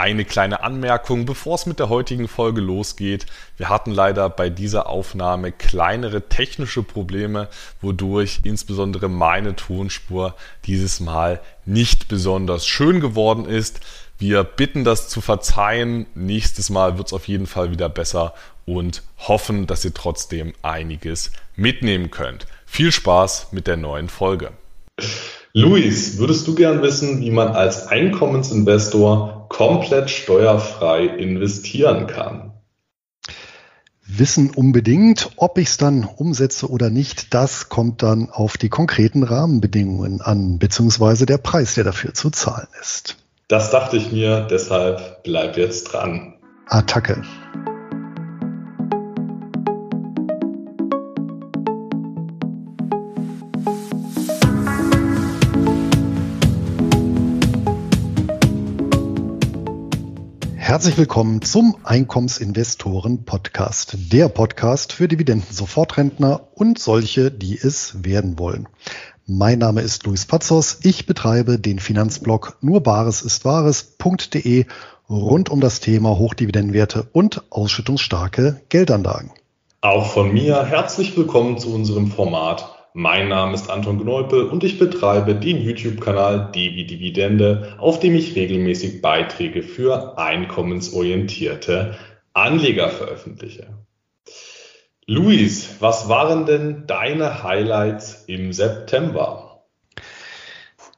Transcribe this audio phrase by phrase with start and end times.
[0.00, 3.26] eine kleine Anmerkung, bevor es mit der heutigen Folge losgeht.
[3.58, 7.48] Wir hatten leider bei dieser Aufnahme kleinere technische Probleme,
[7.82, 10.34] wodurch insbesondere meine Tonspur
[10.64, 13.80] dieses Mal nicht besonders schön geworden ist.
[14.16, 16.06] Wir bitten das zu verzeihen.
[16.14, 18.32] Nächstes Mal wird es auf jeden Fall wieder besser
[18.64, 22.46] und hoffen, dass ihr trotzdem einiges mitnehmen könnt.
[22.64, 24.52] Viel Spaß mit der neuen Folge.
[25.52, 32.52] Luis, würdest du gern wissen, wie man als Einkommensinvestor komplett steuerfrei investieren kann?
[34.06, 39.22] Wissen unbedingt, ob ich es dann umsetze oder nicht, das kommt dann auf die konkreten
[39.22, 43.16] Rahmenbedingungen an, beziehungsweise der Preis, der dafür zu zahlen ist.
[43.48, 46.34] Das dachte ich mir, deshalb bleib jetzt dran.
[46.66, 47.22] Attacke.
[60.80, 68.66] Herzlich willkommen zum Einkommensinvestoren Podcast, der Podcast für Dividenden-Sofortrentner und solche, die es werden wollen.
[69.26, 70.78] Mein Name ist Luis Pazos.
[70.82, 74.64] Ich betreibe den Finanzblog nur bares ist wahres.de
[75.10, 79.32] rund um das Thema Hochdividendenwerte und ausschüttungsstarke Geldanlagen.
[79.82, 84.78] Auch von mir herzlich willkommen zu unserem Format mein Name ist Anton Gneupel und ich
[84.78, 91.96] betreibe den YouTube-Kanal Devi Dividende, auf dem ich regelmäßig Beiträge für einkommensorientierte
[92.32, 93.78] Anleger veröffentliche.
[95.06, 99.49] Luis, was waren denn deine Highlights im September?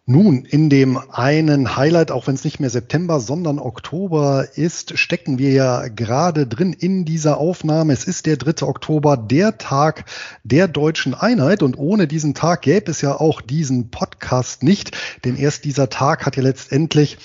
[0.05, 5.39] Nun, in dem einen Highlight, auch wenn es nicht mehr September, sondern Oktober ist, stecken
[5.39, 7.93] wir ja gerade drin in dieser Aufnahme.
[7.93, 8.67] Es ist der 3.
[8.67, 10.07] Oktober, der Tag
[10.43, 11.63] der deutschen Einheit.
[11.63, 14.97] Und ohne diesen Tag gäbe es ja auch diesen Podcast nicht.
[15.25, 17.19] Denn erst dieser Tag hat ja letztendlich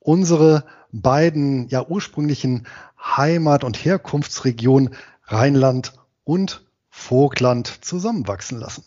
[0.00, 2.66] unsere beiden ja ursprünglichen
[2.98, 5.92] Heimat- und Herkunftsregionen Rheinland
[6.24, 8.82] und Vogtland zusammenwachsen lassen.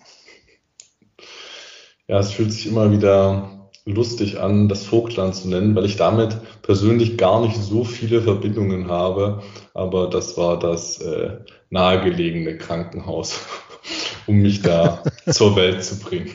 [2.12, 6.38] Ja, es fühlt sich immer wieder lustig an, das Vogtland zu nennen, weil ich damit
[6.62, 9.42] persönlich gar nicht so viele Verbindungen habe.
[9.74, 11.38] Aber das war das äh,
[11.70, 13.40] nahegelegene Krankenhaus,
[14.28, 16.32] um mich da zur Welt zu bringen.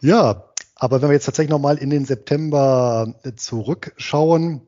[0.00, 4.62] Ja, aber wenn wir jetzt tatsächlich nochmal in den September zurückschauen,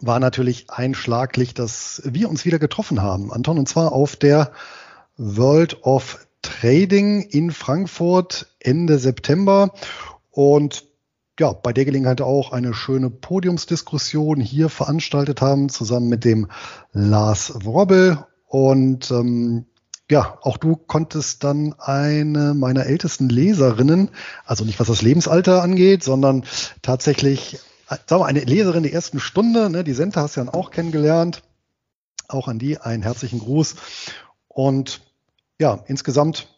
[0.00, 4.52] war natürlich einschlaglich, dass wir uns wieder getroffen haben, Anton, und zwar auf der
[5.18, 9.72] World of Trading in Frankfurt Ende September
[10.30, 10.84] und
[11.40, 16.48] ja, bei der Gelegenheit auch eine schöne Podiumsdiskussion hier veranstaltet haben, zusammen mit dem
[16.92, 18.26] Lars Wrobbel.
[18.46, 19.64] Und ähm,
[20.10, 24.10] ja, auch du konntest dann eine meiner ältesten Leserinnen,
[24.44, 26.44] also nicht was das Lebensalter angeht, sondern
[26.82, 27.58] tatsächlich,
[27.88, 31.42] sagen wir, eine Leserin der ersten Stunde, ne, die Senta hast du ja auch kennengelernt.
[32.28, 33.76] Auch an die einen herzlichen Gruß.
[34.46, 35.00] Und
[35.60, 36.48] ja, insgesamt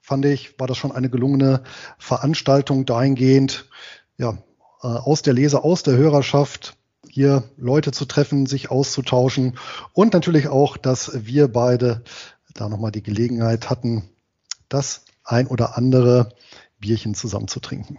[0.00, 1.62] fand ich, war das schon eine gelungene
[1.98, 3.68] Veranstaltung dahingehend,
[4.16, 4.38] ja,
[4.82, 9.58] äh, aus der Leser, aus der Hörerschaft hier Leute zu treffen, sich auszutauschen
[9.92, 12.02] und natürlich auch, dass wir beide
[12.54, 14.08] da nochmal die Gelegenheit hatten,
[14.70, 16.32] das ein oder andere
[16.78, 17.98] Bierchen zusammen zu trinken.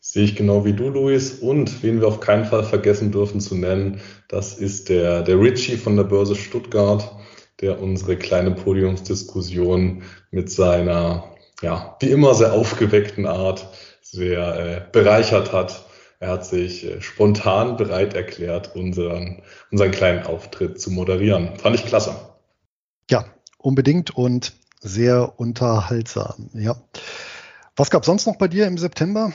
[0.00, 1.32] Sehe ich genau wie du, Luis.
[1.32, 5.76] Und wen wir auf keinen Fall vergessen dürfen zu nennen, das ist der, der Richie
[5.76, 7.20] von der Börse Stuttgart
[7.60, 11.24] der unsere kleine Podiumsdiskussion mit seiner,
[11.62, 13.68] ja, wie immer sehr aufgeweckten Art
[14.02, 15.84] sehr äh, bereichert hat.
[16.18, 21.56] Er hat sich äh, spontan bereit erklärt, unseren, unseren kleinen Auftritt zu moderieren.
[21.56, 22.14] Fand ich klasse.
[23.10, 23.24] Ja,
[23.58, 26.50] unbedingt und sehr unterhaltsam.
[26.54, 26.76] Ja.
[27.76, 29.32] Was gab sonst noch bei dir im September?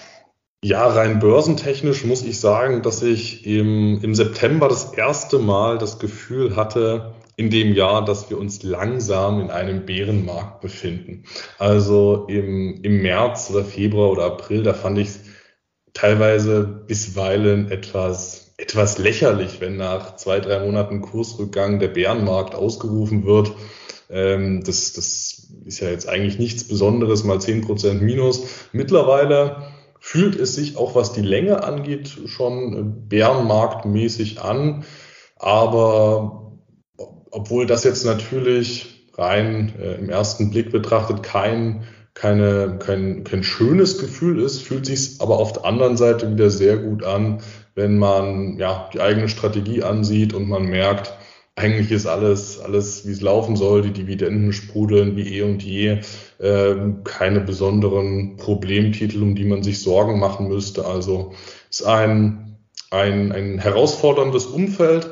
[0.64, 6.00] Ja, rein börsentechnisch muss ich sagen, dass ich im, im September das erste Mal das
[6.00, 11.24] Gefühl hatte, in dem Jahr, dass wir uns langsam in einem Bärenmarkt befinden.
[11.58, 15.20] Also im, im März oder Februar oder April, da fand ich es
[15.94, 23.52] teilweise bisweilen etwas, etwas lächerlich, wenn nach zwei, drei Monaten Kursrückgang der Bärenmarkt ausgerufen wird.
[24.10, 28.44] Ähm, das, das ist ja jetzt eigentlich nichts Besonderes, mal zehn Prozent minus.
[28.72, 34.86] Mittlerweile fühlt es sich auch was die Länge angeht schon bärenmarktmäßig an.
[35.38, 36.45] Aber
[37.36, 41.84] obwohl das jetzt natürlich rein äh, im ersten Blick betrachtet kein,
[42.14, 46.78] keine, kein, kein schönes Gefühl ist, fühlt sich aber auf der anderen Seite wieder sehr
[46.78, 47.42] gut an,
[47.76, 51.14] wenn man ja die eigene Strategie ansieht und man merkt,
[51.58, 56.00] eigentlich ist alles, alles, wie es laufen soll, die Dividenden sprudeln wie eh und je,
[56.40, 60.86] äh, keine besonderen Problemtitel, um die man sich Sorgen machen müsste.
[60.86, 61.34] Also
[61.70, 62.58] ist ein,
[62.92, 65.12] ein, ein herausforderndes Umfeld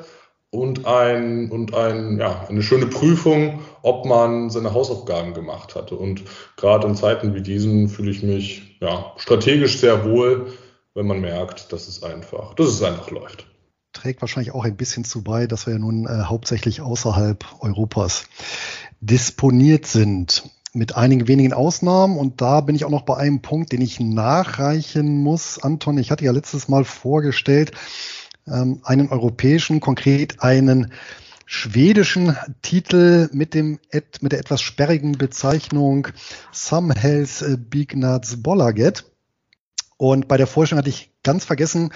[0.54, 5.96] und ein, und ein, ja, eine schöne Prüfung, ob man seine Hausaufgaben gemacht hatte.
[5.96, 6.24] Und
[6.58, 10.48] gerade in Zeiten wie diesen fühle ich mich ja, strategisch sehr wohl,
[10.94, 13.48] wenn man merkt, dass es einfach, dass es einfach läuft
[13.94, 18.26] trägt wahrscheinlich auch ein bisschen zu bei, dass wir ja nun äh, hauptsächlich außerhalb Europas
[19.02, 20.50] disponiert sind.
[20.76, 22.18] Mit einigen wenigen Ausnahmen.
[22.18, 25.60] Und da bin ich auch noch bei einem Punkt, den ich nachreichen muss.
[25.62, 27.74] Anton, ich hatte ja letztes Mal vorgestellt,
[28.48, 30.92] ähm, einen europäischen, konkret einen
[31.46, 33.80] schwedischen Titel mit dem
[34.22, 36.08] mit der etwas sperrigen Bezeichnung
[36.52, 39.06] Some Health Big Nuts Bollaget.
[39.98, 41.92] Und bei der Vorstellung hatte ich ganz vergessen,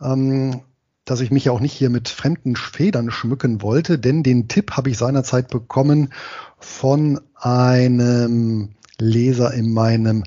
[0.00, 0.62] ähm,
[1.04, 4.72] dass ich mich ja auch nicht hier mit fremden Federn schmücken wollte, denn den Tipp
[4.72, 6.12] habe ich seinerzeit bekommen
[6.58, 10.24] von einem Leser in meinem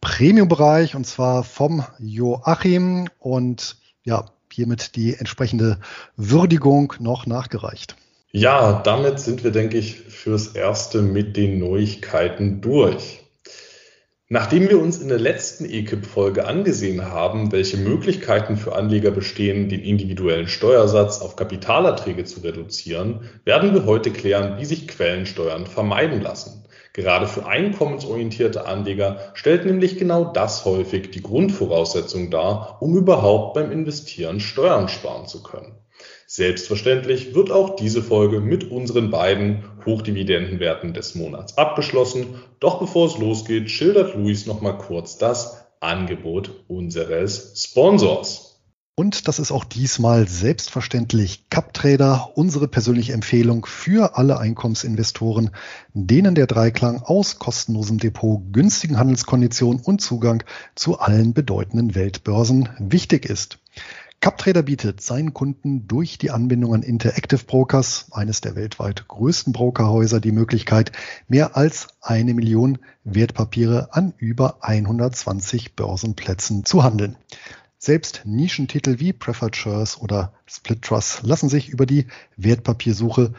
[0.00, 5.78] Premium-Bereich und zwar vom Joachim und ja, hiermit die entsprechende
[6.16, 7.96] Würdigung noch nachgereicht.
[8.32, 13.23] Ja, damit sind wir, denke ich, fürs Erste mit den Neuigkeiten durch.
[14.34, 19.78] Nachdem wir uns in der letzten EKIP-Folge angesehen haben, welche Möglichkeiten für Anleger bestehen, den
[19.78, 26.64] individuellen Steuersatz auf Kapitalerträge zu reduzieren, werden wir heute klären, wie sich Quellensteuern vermeiden lassen.
[26.94, 33.70] Gerade für einkommensorientierte Anleger stellt nämlich genau das häufig die Grundvoraussetzung dar, um überhaupt beim
[33.70, 35.76] Investieren Steuern sparen zu können.
[36.36, 42.26] Selbstverständlich wird auch diese Folge mit unseren beiden Hochdividendenwerten des Monats abgeschlossen.
[42.58, 48.60] Doch bevor es losgeht, schildert Luis nochmal kurz das Angebot unseres Sponsors.
[48.96, 55.50] Und das ist auch diesmal selbstverständlich CapTrader, unsere persönliche Empfehlung für alle Einkommensinvestoren,
[55.92, 60.42] denen der Dreiklang aus kostenlosem Depot, günstigen Handelskonditionen und Zugang
[60.74, 63.60] zu allen bedeutenden Weltbörsen wichtig ist.
[64.20, 70.20] CapTrader bietet seinen Kunden durch die Anbindung an Interactive Brokers, eines der weltweit größten Brokerhäuser,
[70.20, 70.92] die Möglichkeit,
[71.28, 77.16] mehr als eine Million Wertpapiere an über 120 Börsenplätzen zu handeln.
[77.76, 82.06] Selbst Nischentitel wie Preferred Shares oder Split Trust lassen sich über die
[82.38, 83.34] Wertpapiersuche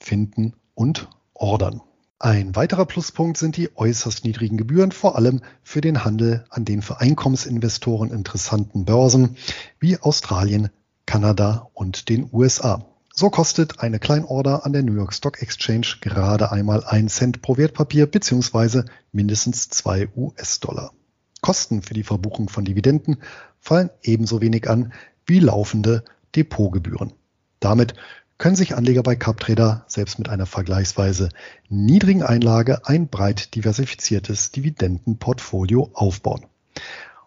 [0.00, 1.80] finden und ordern.
[2.24, 6.80] Ein weiterer Pluspunkt sind die äußerst niedrigen Gebühren, vor allem für den Handel an den
[6.80, 9.36] für Einkommensinvestoren interessanten Börsen
[9.78, 10.70] wie Australien,
[11.04, 12.86] Kanada und den USA.
[13.12, 17.58] So kostet eine Kleinorder an der New York Stock Exchange gerade einmal ein Cent pro
[17.58, 18.84] Wertpapier bzw.
[19.12, 20.94] mindestens zwei US-Dollar.
[21.42, 23.18] Kosten für die Verbuchung von Dividenden
[23.60, 24.94] fallen ebenso wenig an
[25.26, 26.04] wie laufende
[26.34, 27.12] Depotgebühren.
[27.60, 27.92] Damit
[28.38, 31.28] können sich Anleger bei CapTrader selbst mit einer vergleichsweise
[31.68, 36.46] niedrigen Einlage ein breit diversifiziertes Dividendenportfolio aufbauen.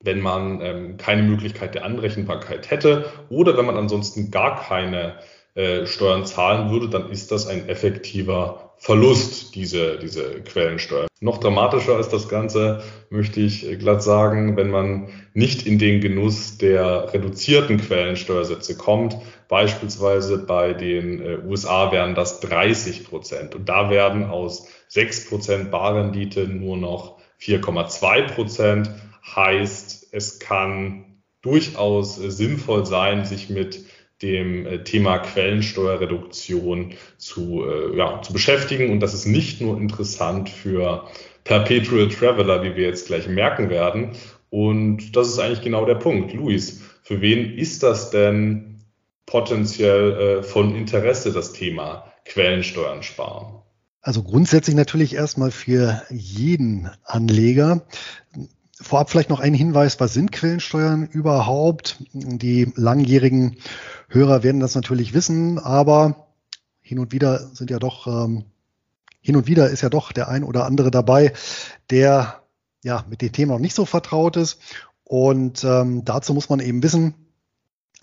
[0.00, 5.18] wenn man ähm, keine Möglichkeit der Anrechenbarkeit hätte oder wenn man ansonsten gar keine
[5.54, 11.06] äh, Steuern zahlen würde, dann ist das ein effektiver Verlust, diese, diese Quellensteuer.
[11.22, 16.58] Noch dramatischer ist das Ganze, möchte ich glatt sagen, wenn man nicht in den Genuss
[16.58, 19.16] der reduzierten Quellensteuersätze kommt.
[19.48, 23.54] Beispielsweise bei den äh, USA wären das 30 Prozent.
[23.54, 28.90] Und da werden aus 6 Prozent Barrendite nur noch 4,2 Prozent.
[29.34, 33.86] Heißt, es kann durchaus sinnvoll sein, sich mit
[34.24, 38.90] dem äh, Thema Quellensteuerreduktion zu, äh, ja, zu beschäftigen.
[38.90, 41.04] Und das ist nicht nur interessant für
[41.44, 44.12] Perpetual Traveler, wie wir jetzt gleich merken werden.
[44.48, 46.32] Und das ist eigentlich genau der Punkt.
[46.32, 48.80] Luis, für wen ist das denn
[49.26, 53.60] potenziell äh, von Interesse, das Thema Quellensteuern sparen?
[54.00, 57.86] Also grundsätzlich natürlich erstmal für jeden Anleger.
[58.80, 61.98] Vorab vielleicht noch ein Hinweis, was sind Quellensteuern überhaupt?
[62.12, 63.56] Die langjährigen
[64.08, 66.28] Hörer werden das natürlich wissen, aber
[66.80, 68.44] hin und wieder sind ja doch, ähm,
[69.20, 71.32] hin und wieder ist ja doch der ein oder andere dabei,
[71.90, 72.42] der
[72.82, 74.58] ja mit dem Thema noch nicht so vertraut ist.
[75.04, 77.14] Und ähm, dazu muss man eben wissen,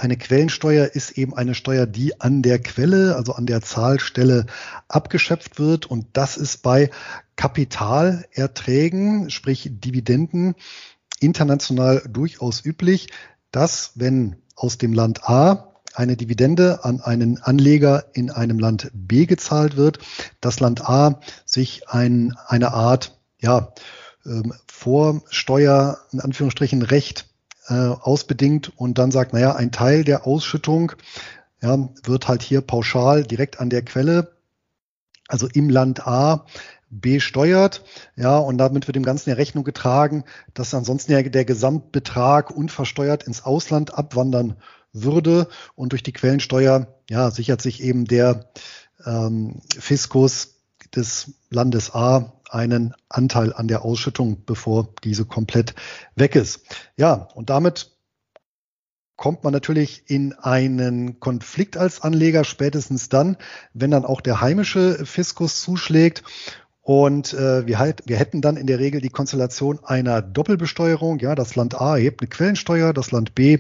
[0.01, 4.47] eine Quellensteuer ist eben eine Steuer, die an der Quelle, also an der Zahlstelle
[4.87, 5.85] abgeschöpft wird.
[5.85, 6.89] Und das ist bei
[7.35, 10.55] Kapitalerträgen, sprich Dividenden,
[11.19, 13.09] international durchaus üblich,
[13.51, 19.27] dass wenn aus dem Land A eine Dividende an einen Anleger in einem Land B
[19.27, 19.99] gezahlt wird,
[20.39, 23.71] das Land A sich ein, eine Art ja,
[24.25, 27.30] ähm, Vorsteuer, in Anführungsstrichen, Recht
[27.67, 30.93] äh, ausbedingt und dann sagt, naja, ein Teil der Ausschüttung
[31.61, 34.31] ja, wird halt hier pauschal direkt an der Quelle,
[35.27, 36.45] also im Land A,
[36.89, 37.83] besteuert.
[38.15, 43.23] Ja, und damit wird dem Ganzen ja Rechnung getragen, dass ansonsten ja der Gesamtbetrag unversteuert
[43.23, 44.57] ins Ausland abwandern
[44.91, 45.47] würde.
[45.75, 48.51] Und durch die Quellensteuer ja, sichert sich eben der
[49.05, 50.55] ähm, Fiskus
[50.93, 55.73] des Landes A einen Anteil an der Ausschüttung, bevor diese komplett
[56.15, 56.61] weg ist.
[56.97, 57.91] Ja, und damit
[59.15, 63.37] kommt man natürlich in einen Konflikt als Anleger, spätestens dann,
[63.73, 66.23] wenn dann auch der heimische Fiskus zuschlägt.
[66.81, 71.19] Und äh, wir, halt, wir hätten dann in der Regel die Konstellation einer Doppelbesteuerung.
[71.19, 73.59] Ja, das Land A erhebt eine Quellensteuer, das Land B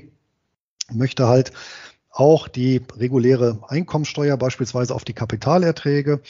[0.91, 1.51] möchte halt
[2.09, 6.21] auch die reguläre Einkommensteuer beispielsweise auf die Kapitalerträge.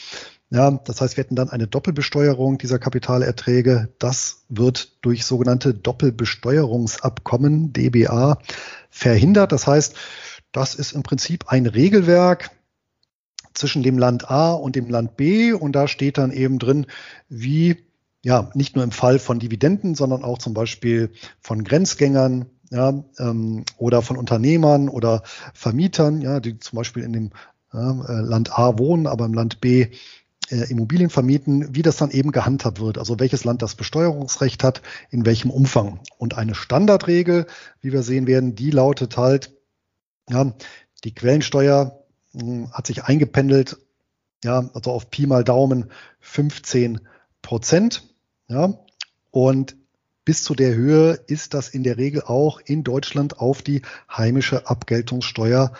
[0.52, 3.88] Ja, das heißt, wir hätten dann eine Doppelbesteuerung dieser Kapitalerträge.
[3.98, 8.36] Das wird durch sogenannte Doppelbesteuerungsabkommen, DBA,
[8.90, 9.52] verhindert.
[9.52, 9.96] Das heißt,
[10.52, 12.50] das ist im Prinzip ein Regelwerk
[13.54, 15.54] zwischen dem Land A und dem Land B.
[15.54, 16.84] Und da steht dann eben drin,
[17.30, 17.78] wie
[18.22, 23.64] ja, nicht nur im Fall von Dividenden, sondern auch zum Beispiel von Grenzgängern, ja, ähm,
[23.78, 25.22] oder von Unternehmern oder
[25.54, 27.30] Vermietern, ja, die zum Beispiel in dem
[27.72, 29.88] äh, Land A wohnen, aber im Land B
[30.52, 32.98] äh, Immobilien vermieten, wie das dann eben gehandhabt wird.
[32.98, 36.00] Also welches Land das Besteuerungsrecht hat, in welchem Umfang.
[36.18, 37.46] Und eine Standardregel,
[37.80, 39.52] wie wir sehen werden, die lautet halt,
[40.28, 40.52] ja,
[41.04, 42.04] die Quellensteuer
[42.34, 43.78] mh, hm, hat sich eingependelt,
[44.44, 45.90] ja, also auf Pi mal Daumen
[46.20, 47.00] 15
[47.40, 48.08] Prozent.
[48.48, 48.74] Ja,
[49.30, 49.76] und
[50.24, 54.68] bis zu der Höhe ist das in der Regel auch in Deutschland auf die heimische
[54.68, 55.72] Abgeltungssteuer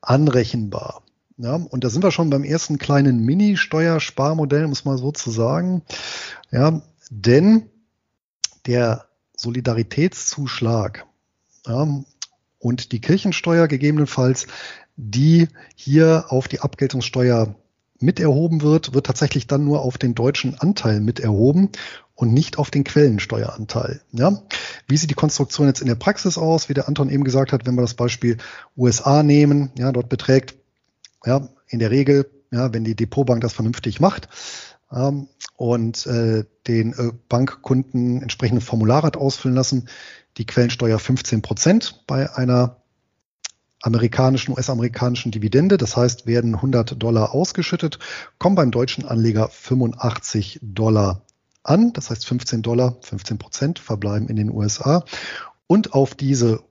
[0.00, 1.02] anrechenbar.
[1.42, 5.80] Ja, und da sind wir schon beim ersten kleinen Mini-Steuersparmodell, muss man so zu sagen.
[6.50, 7.70] Ja, denn
[8.66, 9.06] der
[9.36, 11.06] Solidaritätszuschlag
[11.66, 12.04] ja,
[12.58, 14.48] und die Kirchensteuer gegebenenfalls,
[14.96, 17.54] die hier auf die Abgeltungssteuer
[17.98, 21.70] mit erhoben wird, wird tatsächlich dann nur auf den deutschen Anteil mit erhoben
[22.14, 24.02] und nicht auf den Quellensteueranteil.
[24.12, 24.42] Ja?
[24.86, 26.68] Wie sieht die Konstruktion jetzt in der Praxis aus?
[26.68, 28.36] Wie der Anton eben gesagt hat, wenn wir das Beispiel
[28.76, 30.59] USA nehmen, ja, dort beträgt
[31.24, 34.28] ja, in der Regel, ja, wenn die Depotbank das vernünftig macht
[34.92, 39.88] ähm, und äh, den äh, Bankkunden entsprechende Formulare hat ausfüllen lassen,
[40.36, 42.76] die Quellensteuer 15 Prozent bei einer
[43.82, 45.76] amerikanischen, US-amerikanischen Dividende.
[45.76, 47.98] Das heißt, werden 100 Dollar ausgeschüttet,
[48.38, 51.22] kommen beim deutschen Anleger 85 Dollar
[51.62, 51.92] an.
[51.92, 55.04] Das heißt, 15 Dollar, 15 Prozent verbleiben in den USA.
[55.66, 56.62] Und auf diese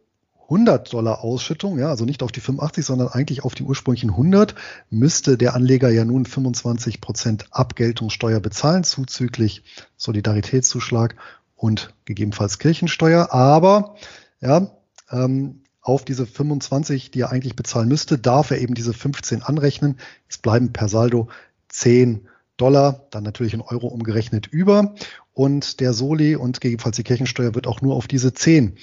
[0.50, 4.56] 100 Dollar Ausschüttung, ja, also nicht auf die 85, sondern eigentlich auf die ursprünglichen 100,
[4.90, 9.64] müsste der Anleger ja nun 25 Prozent Abgeltungssteuer bezahlen, zuzüglich
[9.96, 11.16] Solidaritätszuschlag
[11.56, 13.32] und gegebenenfalls Kirchensteuer.
[13.32, 13.96] Aber
[14.42, 14.72] ja,
[15.12, 19.98] ähm, auf diese 25, die er eigentlich bezahlen müsste, darf er eben diese 15 anrechnen.
[20.28, 21.30] Es bleiben per Saldo
[21.70, 22.28] 10
[22.58, 24.96] Dollar, dann natürlich in Euro umgerechnet über.
[25.34, 28.78] Und der Soli und gegebenenfalls die Kirchensteuer wird auch nur auf diese 10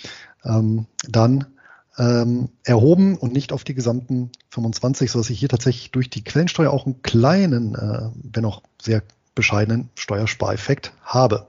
[0.44, 1.55] ähm, dann
[1.98, 6.70] ähm, erhoben und nicht auf die gesamten 25, sodass ich hier tatsächlich durch die Quellensteuer
[6.70, 9.02] auch einen kleinen, äh, wenn auch sehr
[9.34, 11.48] bescheidenen Steuerspareffekt habe.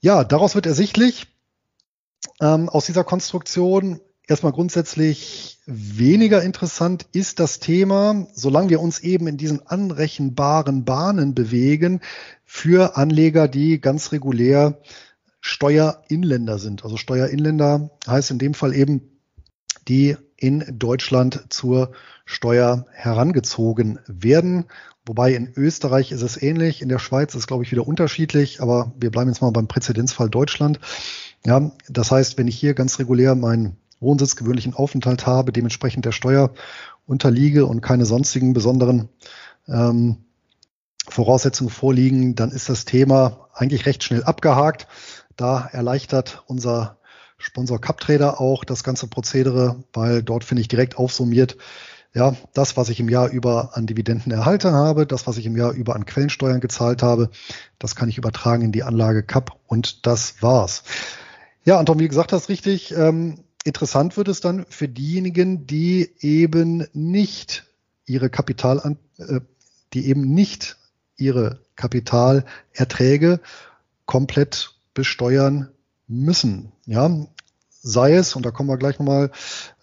[0.00, 1.26] Ja, daraus wird ersichtlich,
[2.40, 9.26] ähm, aus dieser Konstruktion erstmal grundsätzlich weniger interessant ist das Thema, solange wir uns eben
[9.26, 12.00] in diesen anrechenbaren Bahnen bewegen,
[12.44, 14.78] für Anleger, die ganz regulär
[15.46, 16.84] Steuerinländer sind.
[16.84, 19.02] Also Steuerinländer heißt in dem Fall eben,
[19.86, 21.92] die in Deutschland zur
[22.24, 24.64] Steuer herangezogen werden.
[25.04, 28.62] Wobei in Österreich ist es ähnlich, in der Schweiz ist es, glaube ich, wieder unterschiedlich,
[28.62, 30.80] aber wir bleiben jetzt mal beim Präzedenzfall Deutschland.
[31.44, 36.12] Ja, das heißt, wenn ich hier ganz regulär meinen Wohnsitz, gewöhnlichen Aufenthalt habe, dementsprechend der
[36.12, 36.54] Steuer
[37.04, 39.10] unterliege und keine sonstigen besonderen
[39.68, 40.24] ähm,
[41.06, 44.86] Voraussetzungen vorliegen, dann ist das Thema eigentlich recht schnell abgehakt.
[45.36, 46.98] Da erleichtert unser
[47.38, 51.56] Sponsor CupTrader auch das ganze Prozedere, weil dort finde ich direkt aufsummiert,
[52.14, 55.56] ja, das, was ich im Jahr über an Dividenden erhalten habe, das, was ich im
[55.56, 57.30] Jahr über an Quellensteuern gezahlt habe,
[57.80, 60.84] das kann ich übertragen in die Anlage Cup und das war's.
[61.64, 62.94] Ja, Anton, wie gesagt hast, richtig.
[62.96, 67.64] Ähm, interessant wird es dann für diejenigen, die eben nicht
[68.06, 69.40] ihre Kapital, äh,
[69.92, 70.76] die eben nicht
[71.16, 73.40] ihre Kapitalerträge
[74.06, 75.70] komplett besteuern
[76.06, 76.72] müssen.
[76.86, 77.10] Ja,
[77.82, 79.30] sei es, und da kommen wir gleich nochmal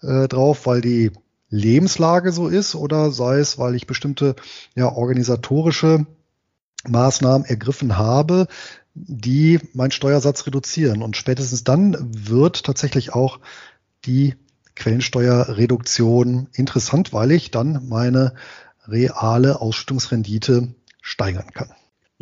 [0.02, 1.12] äh, drauf, weil die
[1.48, 4.34] Lebenslage so ist oder sei es, weil ich bestimmte
[4.74, 6.06] ja, organisatorische
[6.88, 8.48] Maßnahmen ergriffen habe,
[8.94, 11.02] die meinen Steuersatz reduzieren.
[11.02, 13.38] Und spätestens dann wird tatsächlich auch
[14.04, 14.34] die
[14.74, 18.34] Quellensteuerreduktion interessant, weil ich dann meine
[18.86, 21.70] reale Ausschüttungsrendite steigern kann.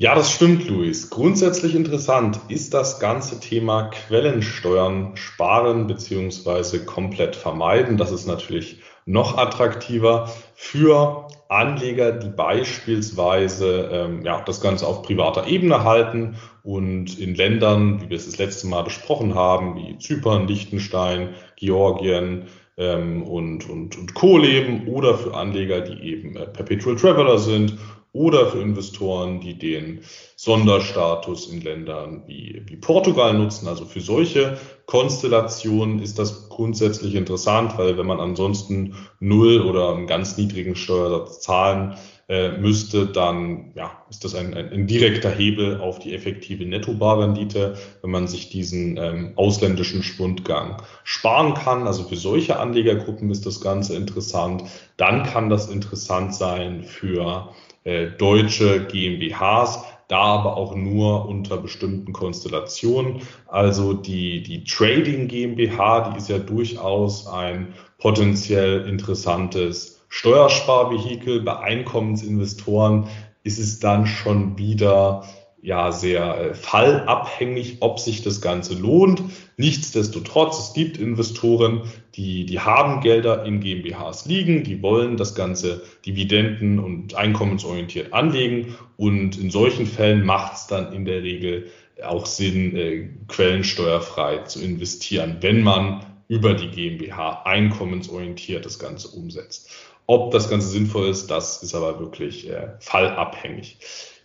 [0.01, 1.11] Ja, das stimmt, Luis.
[1.11, 7.99] Grundsätzlich interessant ist das ganze Thema Quellensteuern sparen beziehungsweise komplett vermeiden.
[7.99, 15.47] Das ist natürlich noch attraktiver für Anleger, die beispielsweise ähm, ja, das Ganze auf privater
[15.47, 20.49] Ebene halten und in Ländern, wie wir es das letzte Mal besprochen haben, wie Zypern,
[20.49, 22.47] Liechtenstein, Georgien
[22.79, 24.39] ähm, und, und, und Co.
[24.39, 27.77] leben oder für Anleger, die eben äh, Perpetual Traveler sind
[28.13, 30.01] oder für Investoren, die den
[30.37, 33.69] Sonderstatus in Ländern wie, wie Portugal nutzen.
[33.69, 40.07] Also für solche Konstellationen ist das grundsätzlich interessant, weil wenn man ansonsten null oder einen
[40.07, 41.95] ganz niedrigen Steuersatz zahlen
[42.31, 47.77] äh, müsste, dann ja, ist das ein, ein, ein direkter Hebel auf die effektive Nettobarrendite,
[48.03, 51.87] wenn man sich diesen ähm, ausländischen Schwundgang sparen kann.
[51.87, 54.63] Also für solche Anlegergruppen ist das Ganze interessant.
[54.97, 57.53] Dann kann das interessant sein für
[57.85, 63.23] deutsche GmbHs, da aber auch nur unter bestimmten Konstellationen.
[63.47, 71.43] Also die, die Trading GmbH, die ist ja durchaus ein potenziell interessantes Steuersparvehikel.
[71.43, 73.07] Bei Einkommensinvestoren
[73.45, 75.25] ist es dann schon wieder
[75.63, 79.23] ja sehr äh, fallabhängig, ob sich das Ganze lohnt.
[79.61, 81.83] Nichtsdestotrotz, es gibt Investoren,
[82.15, 88.75] die, die haben Gelder in GmbHs liegen, die wollen das Ganze dividenden- und einkommensorientiert anlegen
[88.97, 91.67] und in solchen Fällen macht es dann in der Regel
[92.03, 99.71] auch Sinn, äh, quellensteuerfrei zu investieren, wenn man über die GmbH einkommensorientiert das Ganze umsetzt.
[100.07, 103.77] Ob das Ganze sinnvoll ist, das ist aber wirklich äh, fallabhängig.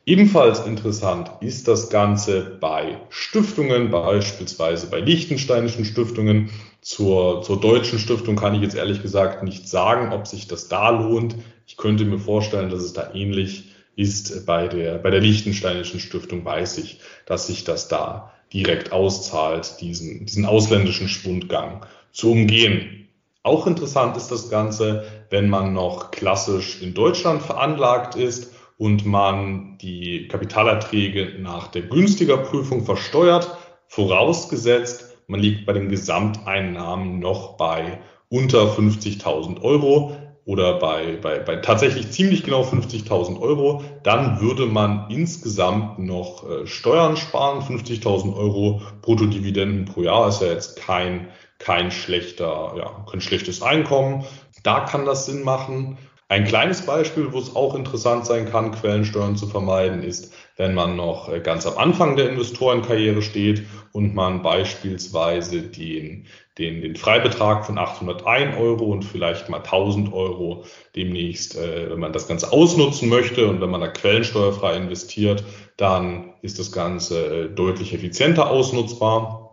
[0.07, 6.51] Ebenfalls interessant ist das Ganze bei Stiftungen, beispielsweise bei liechtensteinischen Stiftungen.
[6.81, 10.89] Zur, zur deutschen Stiftung kann ich jetzt ehrlich gesagt nicht sagen, ob sich das da
[10.89, 11.35] lohnt.
[11.65, 14.45] Ich könnte mir vorstellen, dass es da ähnlich ist.
[14.45, 20.27] Bei der, bei der liechtensteinischen Stiftung weiß ich, dass sich das da direkt auszahlt, diesen,
[20.27, 23.07] diesen ausländischen Schwundgang zu umgehen.
[23.41, 29.77] Auch interessant ist das Ganze, wenn man noch klassisch in Deutschland veranlagt ist und man
[29.79, 33.57] die Kapitalerträge nach der günstiger Prüfung versteuert,
[33.87, 41.55] vorausgesetzt, man liegt bei den Gesamteinnahmen noch bei unter 50.000 Euro oder bei, bei, bei
[41.57, 47.61] tatsächlich ziemlich genau 50.000 Euro, dann würde man insgesamt noch äh, Steuern sparen.
[47.61, 54.23] 50.000 Euro Bruttodividenden pro Jahr ist ja jetzt kein, kein schlechter, ja, kein schlechtes Einkommen.
[54.61, 55.97] Da kann das Sinn machen.
[56.27, 60.95] Ein kleines Beispiel, wo es auch interessant sein kann, Quellensteuern zu vermeiden, ist, wenn man
[60.95, 66.25] noch äh, ganz am Anfang der Investorenkarriere steht und man beispielsweise den,
[66.57, 72.11] den, den Freibetrag von 801 Euro und vielleicht mal 1000 Euro demnächst, äh, wenn man
[72.11, 75.43] das Ganze ausnutzen möchte und wenn man da quellensteuerfrei investiert,
[75.77, 79.44] dann ist das Ganze äh, deutlich effizienter ausnutzbar.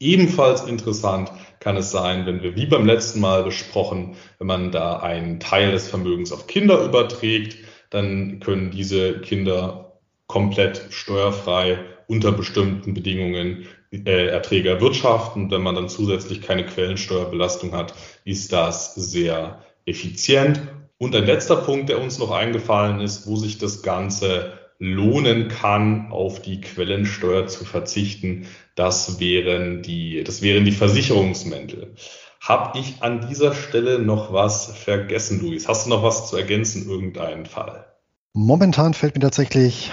[0.00, 1.30] Ebenfalls interessant
[1.60, 5.72] kann es sein, wenn wir wie beim letzten Mal besprochen, wenn man da einen Teil
[5.72, 7.56] des Vermögens auf Kinder überträgt,
[7.90, 11.78] dann können diese Kinder komplett steuerfrei
[12.08, 15.50] unter bestimmten Bedingungen äh, Erträge erwirtschaften.
[15.50, 20.60] Wenn man dann zusätzlich keine Quellensteuerbelastung hat, ist das sehr effizient.
[20.98, 26.10] Und ein letzter Punkt, der uns noch eingefallen ist, wo sich das Ganze lohnen kann,
[26.10, 31.94] auf die Quellensteuer zu verzichten, das wären die, das wären die Versicherungsmäntel.
[32.40, 35.66] Hab ich an dieser Stelle noch was vergessen, Luis?
[35.66, 37.86] Hast du noch was zu ergänzen, irgendeinen Fall?
[38.34, 39.92] Momentan fällt mir tatsächlich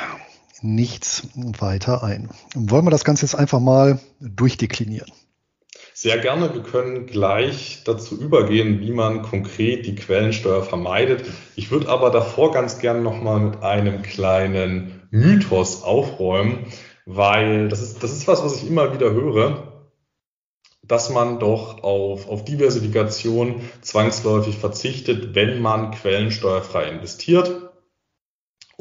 [0.61, 2.29] nichts weiter ein.
[2.55, 5.11] Wollen wir das Ganze jetzt einfach mal durchdeklinieren?
[6.01, 6.51] Sehr gerne.
[6.55, 11.23] Wir können gleich dazu übergehen, wie man konkret die Quellensteuer vermeidet.
[11.55, 16.65] Ich würde aber davor ganz gerne nochmal mit einem kleinen Mythos aufräumen,
[17.05, 19.91] weil das ist, das ist was, was ich immer wieder höre,
[20.81, 27.70] dass man doch auf, auf Diversifikation zwangsläufig verzichtet, wenn man quellensteuerfrei investiert.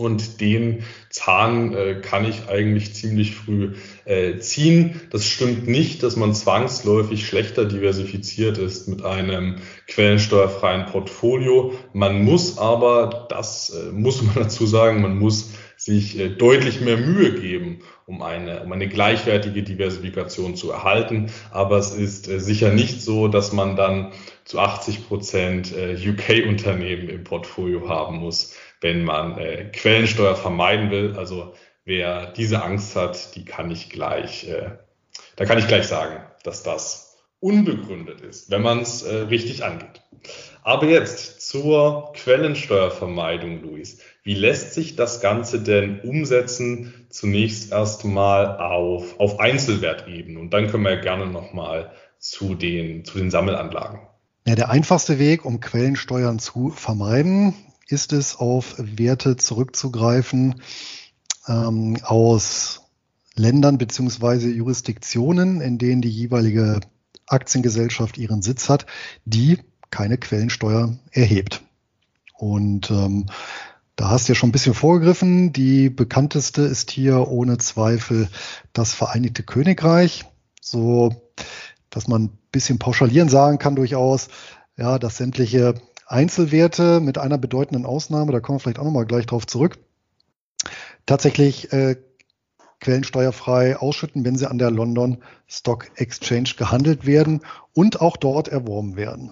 [0.00, 3.74] Und den Zahn äh, kann ich eigentlich ziemlich früh
[4.06, 4.98] äh, ziehen.
[5.10, 9.56] Das stimmt nicht, dass man zwangsläufig schlechter diversifiziert ist mit einem
[9.88, 11.74] quellensteuerfreien Portfolio.
[11.92, 16.96] Man muss aber, das äh, muss man dazu sagen, man muss sich äh, deutlich mehr
[16.96, 21.30] Mühe geben, um eine, um eine gleichwertige Diversifikation zu erhalten.
[21.50, 24.12] Aber es ist äh, sicher nicht so, dass man dann
[24.44, 31.14] zu 80 Prozent äh, UK-Unternehmen im Portfolio haben muss wenn man äh, Quellensteuer vermeiden will.
[31.16, 34.70] Also wer diese Angst hat, die kann ich gleich, äh,
[35.36, 40.02] da kann ich gleich sagen, dass das unbegründet ist, wenn man es äh, richtig angeht.
[40.62, 43.98] Aber jetzt zur Quellensteuervermeidung, Luis.
[44.22, 47.06] Wie lässt sich das Ganze denn umsetzen?
[47.08, 53.30] Zunächst erstmal auf, auf Einzelwertebene und dann können wir gerne nochmal zu den, zu den
[53.30, 54.00] Sammelanlagen.
[54.46, 57.54] Ja, der einfachste Weg, um Quellensteuern zu vermeiden,
[57.90, 60.62] ist es, auf Werte zurückzugreifen
[61.48, 62.82] ähm, aus
[63.34, 66.80] Ländern beziehungsweise Jurisdiktionen, in denen die jeweilige
[67.26, 68.86] Aktiengesellschaft ihren Sitz hat,
[69.24, 69.58] die
[69.90, 71.62] keine Quellensteuer erhebt.
[72.34, 73.26] Und ähm,
[73.96, 75.52] da hast du ja schon ein bisschen vorgegriffen.
[75.52, 78.28] Die bekannteste ist hier ohne Zweifel
[78.72, 80.24] das Vereinigte Königreich.
[80.60, 81.30] So,
[81.90, 84.28] dass man ein bisschen pauschalieren sagen kann durchaus,
[84.76, 85.74] ja, dass sämtliche
[86.10, 89.78] Einzelwerte mit einer bedeutenden Ausnahme, da kommen wir vielleicht auch nochmal gleich drauf zurück,
[91.06, 91.96] tatsächlich äh,
[92.80, 97.42] quellensteuerfrei ausschütten, wenn sie an der London Stock Exchange gehandelt werden
[97.74, 99.30] und auch dort erworben werden.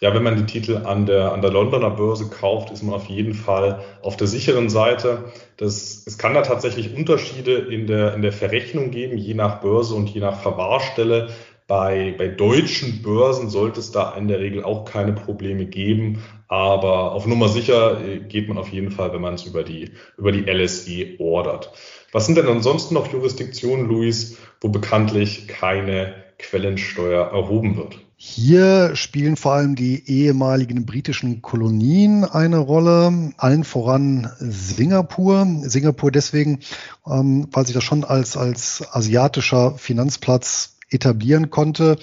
[0.00, 3.06] Ja, wenn man die Titel an der, an der Londoner Börse kauft, ist man auf
[3.06, 5.24] jeden Fall auf der sicheren Seite.
[5.58, 9.94] Das, es kann da tatsächlich Unterschiede in der, in der Verrechnung geben, je nach Börse
[9.94, 11.28] und je nach Verwahrstelle.
[11.70, 16.20] Bei, bei deutschen Börsen sollte es da in der Regel auch keine Probleme geben.
[16.48, 19.92] Aber auf Nummer sicher äh, geht man auf jeden Fall, wenn man es über die,
[20.18, 21.70] über die LSE ordert.
[22.10, 28.00] Was sind denn ansonsten noch Jurisdiktionen, Luis, wo bekanntlich keine Quellensteuer erhoben wird?
[28.16, 35.46] Hier spielen vor allem die ehemaligen britischen Kolonien eine Rolle, allen voran Singapur.
[35.62, 36.58] Singapur deswegen,
[37.06, 41.96] ähm, weil sich das schon als, als asiatischer Finanzplatz etablieren konnte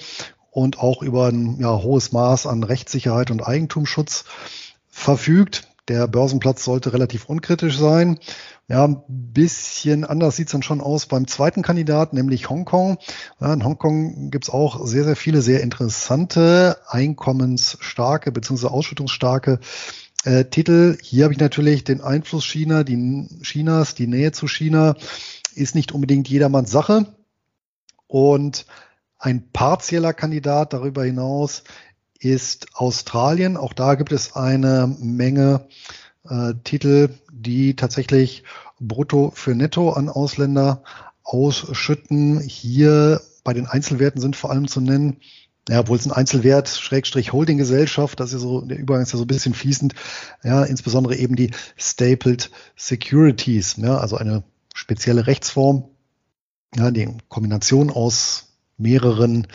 [0.50, 4.24] und auch über ein ja, hohes Maß an Rechtssicherheit und Eigentumsschutz
[4.90, 5.68] verfügt.
[5.88, 8.18] Der Börsenplatz sollte relativ unkritisch sein.
[8.68, 12.98] Ja, ein bisschen anders sieht es dann schon aus beim zweiten Kandidaten, nämlich Hongkong.
[13.40, 18.66] Ja, in Hongkong gibt es auch sehr, sehr viele sehr interessante, einkommensstarke bzw.
[18.66, 19.60] ausschüttungsstarke
[20.24, 20.98] äh, Titel.
[21.02, 24.96] Hier habe ich natürlich den Einfluss China, die Chinas, die Nähe zu China
[25.54, 27.06] ist nicht unbedingt jedermanns Sache.
[28.08, 28.66] Und
[29.18, 31.62] ein partieller Kandidat darüber hinaus
[32.18, 33.56] ist Australien.
[33.56, 35.68] Auch da gibt es eine Menge
[36.28, 38.42] äh, Titel, die tatsächlich
[38.80, 40.82] brutto für netto an Ausländer
[41.22, 42.40] ausschütten.
[42.40, 45.18] Hier bei den Einzelwerten sind vor allem zu nennen,
[45.68, 49.24] ja, obwohl es ein Einzelwert, Schrägstrich Holdinggesellschaft, das ist so, der Übergang ist ja so
[49.24, 49.94] ein bisschen fließend,
[50.42, 54.44] ja, insbesondere eben die Stapled Securities, ja, also eine
[54.74, 55.84] spezielle Rechtsform,
[56.76, 59.46] ja, die Kombination aus mehreren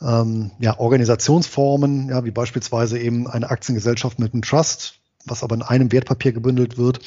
[0.00, 4.94] ähm, ja, Organisationsformen, ja, wie beispielsweise eben eine Aktiengesellschaft mit einem Trust,
[5.26, 7.00] was aber in einem Wertpapier gebündelt wird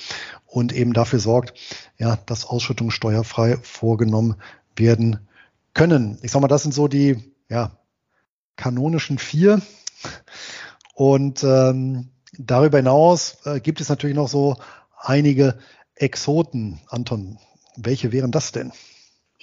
[0.45, 1.53] und eben dafür sorgt,
[1.97, 4.35] ja, dass Ausschüttungen steuerfrei vorgenommen
[4.75, 5.27] werden
[5.73, 6.19] können.
[6.21, 7.71] Ich sag mal, das sind so die ja,
[8.55, 9.61] kanonischen vier.
[10.93, 14.57] Und ähm, darüber hinaus äh, gibt es natürlich noch so
[14.99, 15.57] einige
[15.95, 16.81] Exoten.
[16.87, 17.39] Anton,
[17.75, 18.71] welche wären das denn?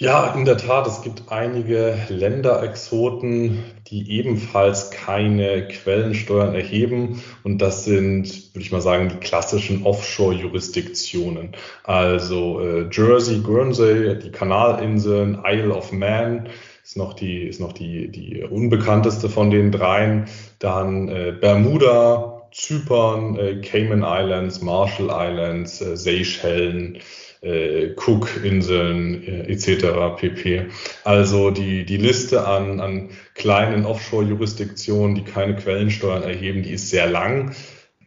[0.02, 7.22] Ja, in der Tat, es gibt einige Länderexoten, die ebenfalls keine Quellensteuern erheben.
[7.44, 11.50] Und das sind, würde ich mal sagen, die klassischen Offshore-Jurisdiktionen.
[11.84, 16.48] Also äh, Jersey, Guernsey, die Kanalinseln, Isle of Man
[16.82, 20.28] ist noch die, ist noch die, die unbekannteste von den dreien.
[20.60, 27.00] Dann äh, Bermuda, Zypern, äh, Cayman Islands, Marshall Islands, äh, Seychellen,
[27.42, 30.20] äh, Cook-Inseln äh, etc.
[30.20, 30.66] pp.
[31.04, 37.06] Also die, die Liste an, an kleinen Offshore-Jurisdiktionen, die keine Quellensteuern erheben, die ist sehr
[37.06, 37.54] lang.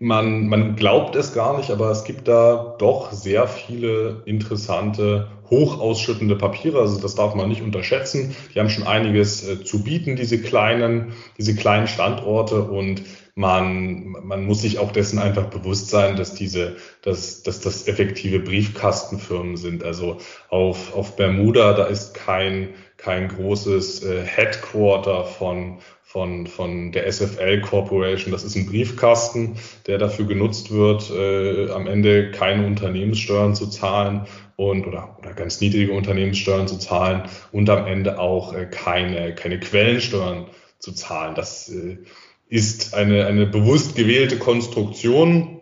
[0.04, 6.36] Man, man glaubt es gar nicht, aber es gibt da doch sehr viele interessante, hochausschüttende
[6.36, 6.82] Papiere.
[6.82, 8.36] Also das darf man nicht unterschätzen.
[8.54, 13.04] Die haben schon einiges äh, zu bieten, diese kleinen, diese kleinen Standorte und
[13.36, 18.39] man, man muss sich auch dessen einfach bewusst sein, dass diese, dass, dass das effektive
[18.39, 19.86] Briefkastenfirmen sind.
[19.86, 20.18] Also
[20.50, 25.80] auf, auf Bermuda, da ist kein, kein großes äh, Headquarter von,
[26.13, 28.32] von, von der SFL Corporation.
[28.32, 29.56] Das ist ein Briefkasten,
[29.88, 35.60] der dafür genutzt wird, äh, am Ende keine Unternehmenssteuern zu zahlen und oder, oder ganz
[35.60, 40.45] niedrige Unternehmenssteuern zu zahlen und am Ende auch äh, keine, keine Quellensteuern
[40.78, 41.34] zu zahlen.
[41.34, 41.97] Das äh,
[42.47, 45.62] ist eine, eine bewusst gewählte Konstruktion.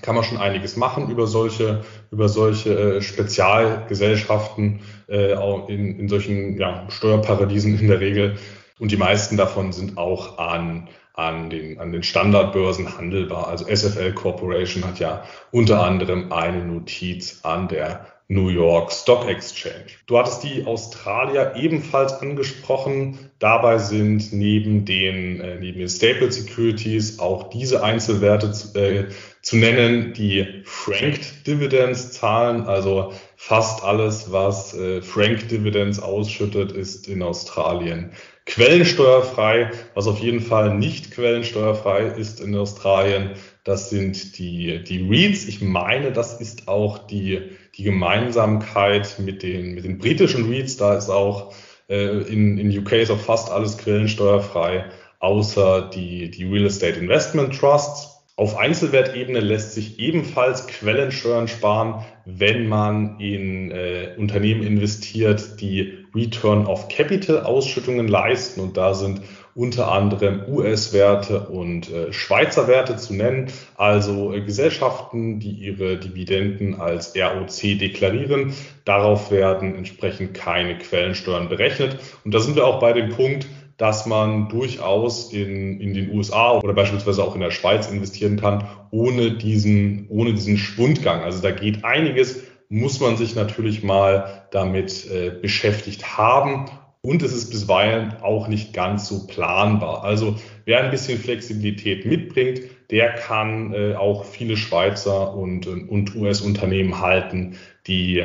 [0.00, 5.34] Kann man schon einiges machen über solche, über solche äh, Spezialgesellschaften äh,
[5.70, 8.38] in, in solchen ja, Steuerparadiesen in der Regel.
[8.78, 13.48] Und die meisten davon sind auch an, an, den, an den Standardbörsen handelbar.
[13.48, 19.86] Also SFL Corporation hat ja unter anderem eine Notiz an der New York Stock Exchange.
[20.06, 23.30] Du hattest die Australier ebenfalls angesprochen.
[23.38, 29.06] Dabei sind neben den, äh, neben den Staple Securities auch diese Einzelwerte zu, äh,
[29.42, 32.62] zu nennen, die Franked Dividends zahlen.
[32.62, 38.10] Also fast alles, was äh, Franked Dividends ausschüttet, ist in Australien
[38.46, 39.70] quellensteuerfrei.
[39.94, 43.32] Was auf jeden Fall nicht quellensteuerfrei ist in Australien,
[43.64, 45.46] das sind die, die REITs.
[45.46, 47.42] Ich meine, das ist auch die,
[47.74, 50.76] die Gemeinsamkeit mit den, mit den britischen REITs.
[50.76, 51.52] Da ist auch
[51.88, 54.86] äh, in, in UK ist auch fast alles quellensteuerfrei,
[55.18, 58.15] außer die, die Real Estate Investment Trusts.
[58.38, 66.66] Auf Einzelwertebene lässt sich ebenfalls Quellensteuern sparen, wenn man in äh, Unternehmen investiert, die Return
[66.66, 68.60] of Capital Ausschüttungen leisten.
[68.60, 69.22] Und da sind
[69.54, 73.46] unter anderem US-Werte und äh, Schweizer Werte zu nennen,
[73.76, 78.52] also äh, Gesellschaften, die ihre Dividenden als ROC deklarieren.
[78.84, 81.96] Darauf werden entsprechend keine Quellensteuern berechnet.
[82.22, 83.46] Und da sind wir auch bei dem Punkt,
[83.76, 88.66] dass man durchaus in, in den USA oder beispielsweise auch in der Schweiz investieren kann,
[88.90, 91.22] ohne diesen, ohne diesen Schwundgang.
[91.22, 96.66] Also da geht einiges, muss man sich natürlich mal damit äh, beschäftigt haben
[97.06, 100.02] und es ist bisweilen auch nicht ganz so planbar.
[100.02, 107.00] Also wer ein bisschen Flexibilität mitbringt, der kann äh, auch viele Schweizer und, und US-Unternehmen
[107.00, 108.24] halten, die,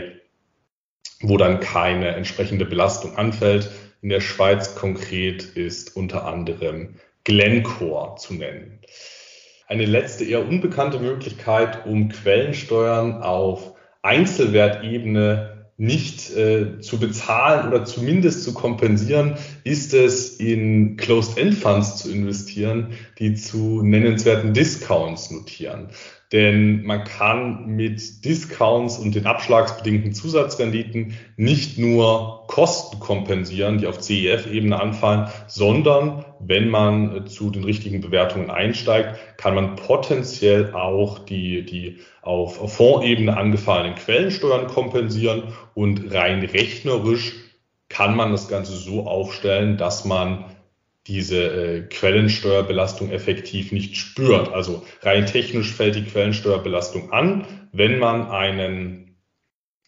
[1.21, 3.69] wo dann keine entsprechende Belastung anfällt.
[4.01, 8.79] In der Schweiz konkret ist unter anderem Glencore zu nennen.
[9.67, 18.43] Eine letzte eher unbekannte Möglichkeit, um Quellensteuern auf Einzelwertebene nicht äh, zu bezahlen oder zumindest
[18.43, 25.89] zu kompensieren, ist es in Closed-End-Funds zu investieren, die zu nennenswerten Discounts notieren.
[26.31, 33.99] Denn man kann mit Discounts und den abschlagsbedingten Zusatzrenditen nicht nur Kosten kompensieren, die auf
[33.99, 41.65] CEF-Ebene anfallen, sondern wenn man zu den richtigen Bewertungen einsteigt, kann man potenziell auch die,
[41.65, 47.33] die auf, auf Fondsebene angefallenen Quellensteuern kompensieren und rein rechnerisch
[47.89, 50.45] kann man das Ganze so aufstellen, dass man
[51.07, 54.53] diese äh, Quellensteuerbelastung effektiv nicht spürt.
[54.53, 59.17] Also rein technisch fällt die Quellensteuerbelastung an, wenn man einen,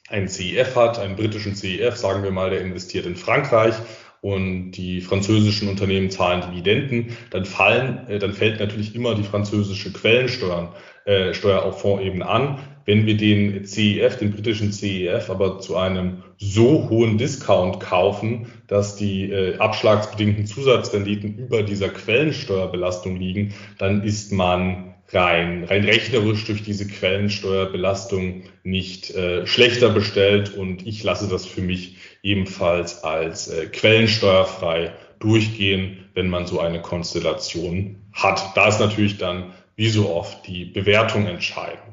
[0.07, 3.75] einen CEF hat, einen britischen CEF, sagen wir mal, der investiert in Frankreich
[4.21, 9.91] und die französischen Unternehmen zahlen Dividenden, dann fallen, äh, dann fällt natürlich immer die französische
[9.91, 10.73] Quellensteuer
[11.05, 12.59] äh, Steuer auf Fondsebene an.
[12.85, 18.95] Wenn wir den CEF, den britischen CEF, aber zu einem so hohen Discount kaufen, dass
[18.95, 26.63] die äh, abschlagsbedingten Zusatzrenditen über dieser Quellensteuerbelastung liegen, dann ist man rein, rein rechnerisch durch
[26.63, 33.67] diese Quellensteuerbelastung nicht äh, schlechter bestellt und ich lasse das für mich ebenfalls als äh,
[33.67, 38.55] quellensteuerfrei durchgehen, wenn man so eine Konstellation hat.
[38.55, 41.92] Da ist natürlich dann wie so oft die Bewertung entscheidend.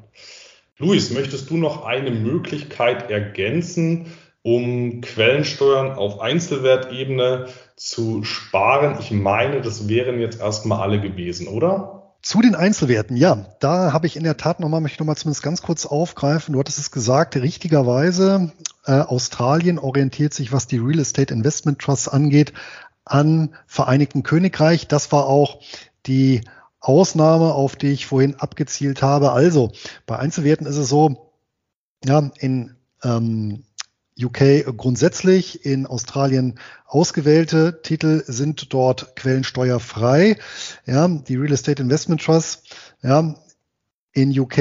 [0.80, 4.06] Luis, möchtest du noch eine Möglichkeit ergänzen,
[4.40, 8.96] um Quellensteuern auf Einzelwertebene zu sparen.
[8.98, 12.14] Ich meine, das wären jetzt erstmal alle gewesen, oder?
[12.22, 15.42] Zu den Einzelwerten, ja, da habe ich in der Tat nochmal, möchte ich nochmal zumindest
[15.42, 16.54] ganz kurz aufgreifen.
[16.54, 18.50] Du hattest es gesagt, richtigerweise,
[18.86, 22.54] äh, Australien orientiert sich, was die Real Estate Investment Trusts angeht,
[23.04, 24.88] an Vereinigten Königreich.
[24.88, 25.60] Das war auch
[26.06, 26.40] die
[26.80, 29.32] Ausnahme, auf die ich vorhin abgezielt habe.
[29.32, 29.72] Also
[30.06, 31.32] bei Einzelwerten ist es so,
[32.04, 33.64] ja, in ähm,
[34.18, 40.36] UK grundsätzlich, in Australien ausgewählte Titel sind dort quellensteuerfrei.
[40.86, 43.34] Ja, die Real Estate Investment Trust, ja,
[44.12, 44.58] in UK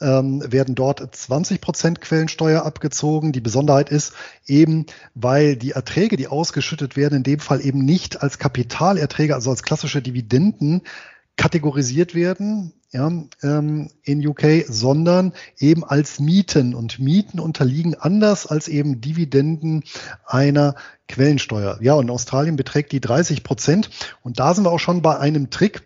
[0.00, 3.32] ähm, werden dort 20 Prozent Quellensteuer abgezogen.
[3.32, 4.12] Die Besonderheit ist
[4.46, 9.50] eben, weil die Erträge, die ausgeschüttet werden, in dem Fall eben nicht als Kapitalerträge, also
[9.50, 10.82] als klassische Dividenden
[11.36, 13.10] kategorisiert werden ja,
[13.42, 16.74] ähm, in UK, sondern eben als Mieten.
[16.74, 19.84] Und Mieten unterliegen anders als eben Dividenden
[20.24, 20.74] einer
[21.08, 21.78] Quellensteuer.
[21.82, 23.90] Ja, und in Australien beträgt die 30 Prozent.
[24.22, 25.82] Und da sind wir auch schon bei einem Trick,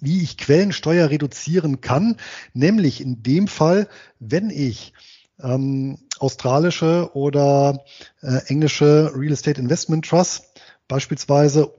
[0.00, 2.16] wie ich Quellensteuer reduzieren kann,
[2.52, 3.88] nämlich in dem Fall,
[4.20, 4.92] wenn ich
[5.40, 7.84] ähm, australische oder
[8.22, 10.44] äh, englische Real Estate Investment Trust
[10.88, 11.72] beispielsweise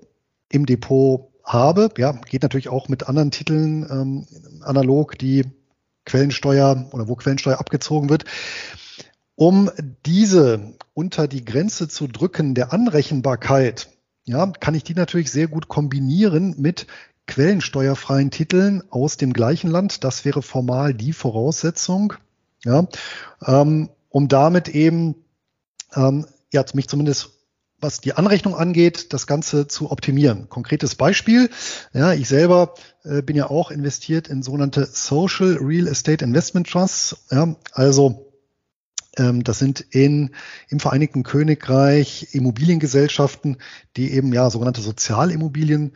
[0.49, 1.90] im Depot habe.
[1.98, 4.28] Ja, geht natürlich auch mit anderen Titeln ähm,
[4.62, 5.46] analog, die
[6.06, 8.26] Quellensteuer oder wo Quellensteuer abgezogen wird.
[9.36, 9.70] Um
[10.06, 13.90] diese unter die Grenze zu drücken der Anrechenbarkeit,
[14.26, 16.88] ja, kann ich die natürlich sehr gut kombinieren mit
[17.26, 20.04] quellensteuerfreien Titeln aus dem gleichen Land.
[20.04, 22.14] Das wäre formal die Voraussetzung,
[22.66, 22.88] ja,
[23.46, 25.16] ähm, um damit eben
[25.96, 27.38] ähm, ja, mich zumindest
[27.82, 30.50] was die Anrechnung angeht, das Ganze zu optimieren.
[30.50, 31.50] Konkretes Beispiel,
[31.94, 37.18] ja, ich selber äh, bin ja auch investiert in sogenannte Social Real Estate Investment Trusts,
[37.32, 38.30] ja, also
[39.18, 40.32] ähm, das sind in,
[40.70, 43.58] im Vereinigten Königreich Immobiliengesellschaften,
[43.98, 45.94] die eben ja sogenannte Sozialimmobilien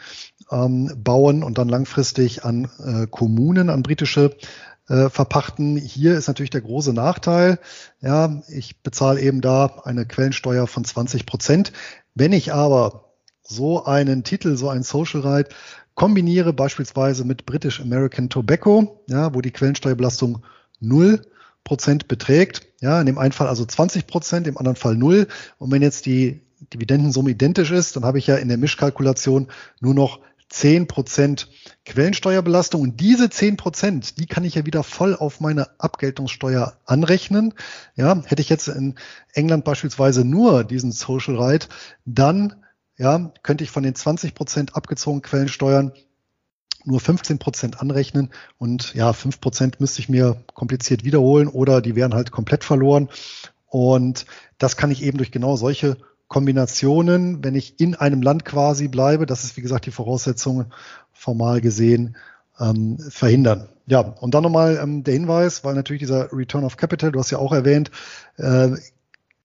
[0.52, 4.36] ähm, bauen und dann langfristig an äh, Kommunen, an britische
[4.90, 5.78] äh, verpachten.
[5.78, 7.60] Hier ist natürlich der große Nachteil.
[8.02, 11.72] Ja, ich bezahle eben da eine Quellensteuer von 20 Prozent.
[12.16, 15.50] Wenn ich aber so einen Titel, so einen Social Right
[15.96, 20.44] kombiniere, beispielsweise mit British American Tobacco, ja, wo die Quellensteuerbelastung
[20.80, 21.22] null
[21.64, 25.28] Prozent beträgt, ja, in dem einen Fall also 20 Prozent, im anderen Fall null.
[25.60, 26.42] Und wenn jetzt die
[26.74, 29.48] Dividendensumme identisch ist, dann habe ich ja in der Mischkalkulation
[29.80, 30.20] nur noch
[30.54, 31.50] 10 Prozent
[31.84, 32.82] Quellensteuerbelastung.
[32.82, 37.56] Und diese 10 Prozent, die kann ich ja wieder voll auf meine Abgeltungssteuer anrechnen.
[37.96, 38.96] Ja, hätte ich jetzt in
[39.34, 41.70] England beispielsweise nur diesen Social Right,
[42.06, 42.64] dann
[42.98, 45.92] ja, könnte ich von den 20 Prozent abgezogenen Quellensteuern
[46.86, 51.96] nur 15 Prozent anrechnen und ja, 5 Prozent müsste ich mir kompliziert wiederholen oder die
[51.96, 53.10] wären halt komplett verloren.
[53.66, 54.28] Und
[54.60, 55.98] das kann ich eben durch genau solche
[56.34, 60.66] Kombinationen, wenn ich in einem Land quasi bleibe, das ist wie gesagt die Voraussetzung
[61.12, 62.18] formal gesehen,
[62.60, 63.70] ähm, verhindern.
[63.86, 67.30] Ja, und dann nochmal ähm, der Hinweis, weil natürlich dieser Return of Capital, du hast
[67.30, 67.92] ja auch erwähnt,
[68.38, 68.70] äh,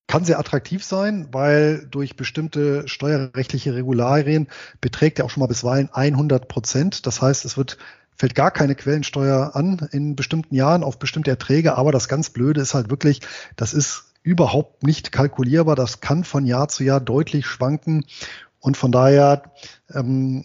[0.07, 4.49] kann sehr attraktiv sein, weil durch bestimmte steuerrechtliche Regularien
[4.81, 7.07] beträgt er auch schon mal bisweilen 100 Prozent.
[7.07, 7.77] Das heißt, es wird
[8.17, 11.77] fällt gar keine Quellensteuer an in bestimmten Jahren auf bestimmte Erträge.
[11.77, 13.21] Aber das ganz Blöde ist halt wirklich,
[13.57, 15.75] das ist überhaupt nicht kalkulierbar.
[15.75, 18.05] Das kann von Jahr zu Jahr deutlich schwanken.
[18.61, 19.43] Und von daher,
[19.95, 20.45] ähm,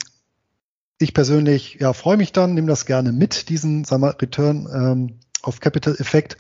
[1.00, 5.60] ich persönlich ja, freue mich dann, nehme das gerne mit, diesen sagen Return ähm, of
[5.60, 6.38] Capital Effekt.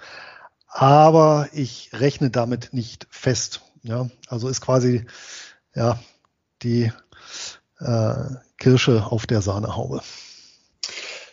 [0.69, 3.61] Aber ich rechne damit nicht fest.
[3.81, 5.05] Ja, also ist quasi
[5.75, 5.99] ja
[6.61, 6.93] die
[7.79, 8.23] äh,
[8.57, 10.01] Kirsche auf der Sahnehaube.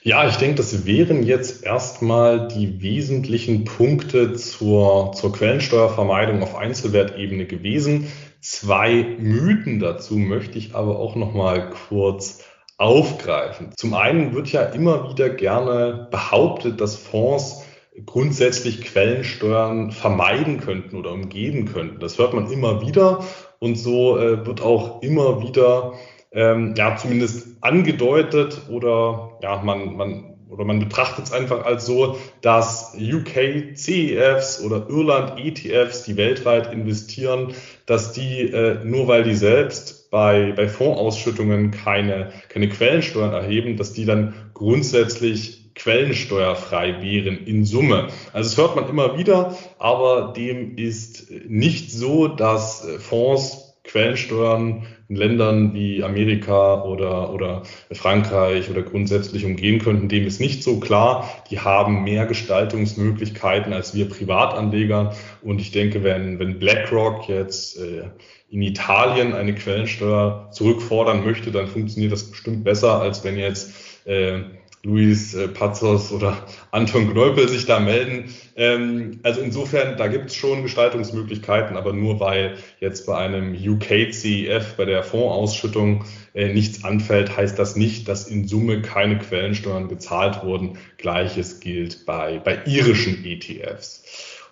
[0.02, 7.44] Ja, ich denke, das wären jetzt erstmal die wesentlichen Punkte zur, zur Quellensteuervermeidung auf Einzelwertebene
[7.44, 8.10] gewesen.
[8.40, 12.42] Zwei Mythen dazu möchte ich aber auch noch mal kurz
[12.78, 13.72] aufgreifen.
[13.76, 17.62] Zum einen wird ja immer wieder gerne behauptet, dass Fonds
[18.06, 22.00] grundsätzlich Quellensteuern vermeiden könnten oder umgeben könnten.
[22.00, 23.22] Das hört man immer wieder
[23.58, 25.92] und so äh, wird auch immer wieder
[26.32, 32.18] ähm, ja zumindest angedeutet oder ja man man oder man betrachtet es einfach als so,
[32.40, 37.54] dass UK CEFs oder Irland ETFs, die weltweit investieren,
[37.86, 43.92] dass die äh, nur weil die selbst bei, bei Fondsausschüttungen keine, keine Quellensteuern erheben, dass
[43.92, 48.08] die dann grundsätzlich quellensteuerfrei wären in Summe.
[48.32, 55.16] Also das hört man immer wieder, aber dem ist nicht so, dass Fonds Quellensteuern in
[55.16, 61.28] Ländern wie Amerika oder, oder Frankreich oder grundsätzlich umgehen könnten, dem ist nicht so klar.
[61.50, 65.14] Die haben mehr Gestaltungsmöglichkeiten als wir Privatanleger.
[65.42, 68.04] Und ich denke, wenn, wenn BlackRock jetzt äh,
[68.50, 73.72] in Italien eine Quellensteuer zurückfordern möchte, dann funktioniert das bestimmt besser, als wenn jetzt
[74.06, 74.42] äh,
[74.82, 78.34] Luis äh, Pazos oder Anton Gneupel sich da melden.
[78.56, 84.76] Ähm, also insofern, da gibt es schon Gestaltungsmöglichkeiten, aber nur weil jetzt bei einem UK-CEF,
[84.76, 90.44] bei der Fondsausschüttung äh, nichts anfällt, heißt das nicht, dass in Summe keine Quellensteuern gezahlt
[90.44, 90.78] wurden.
[90.96, 94.02] Gleiches gilt bei, bei irischen ETFs.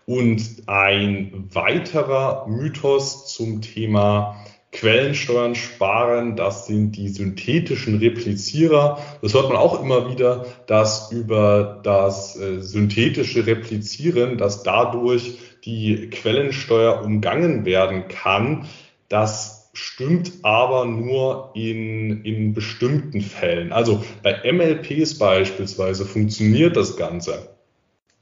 [0.04, 4.42] Und ein weiterer Mythos zum Thema
[4.78, 9.02] Quellensteuern sparen, das sind die synthetischen Replizierer.
[9.22, 16.10] Das hört man auch immer wieder, dass über das äh, synthetische Replizieren, dass dadurch die
[16.10, 18.66] Quellensteuer umgangen werden kann.
[19.08, 23.72] Das stimmt aber nur in, in bestimmten Fällen.
[23.72, 27.48] Also bei MLPs beispielsweise funktioniert das Ganze.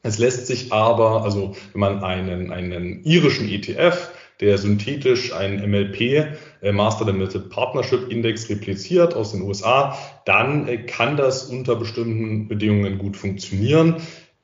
[0.03, 4.11] Es lässt sich aber, also wenn man einen, einen irischen ETF
[4.41, 6.27] der synthetisch ein MLP,
[6.63, 12.49] äh, Master Limited Partnership Index, repliziert aus den USA, dann äh, kann das unter bestimmten
[12.49, 13.97] Bedingungen gut funktionieren.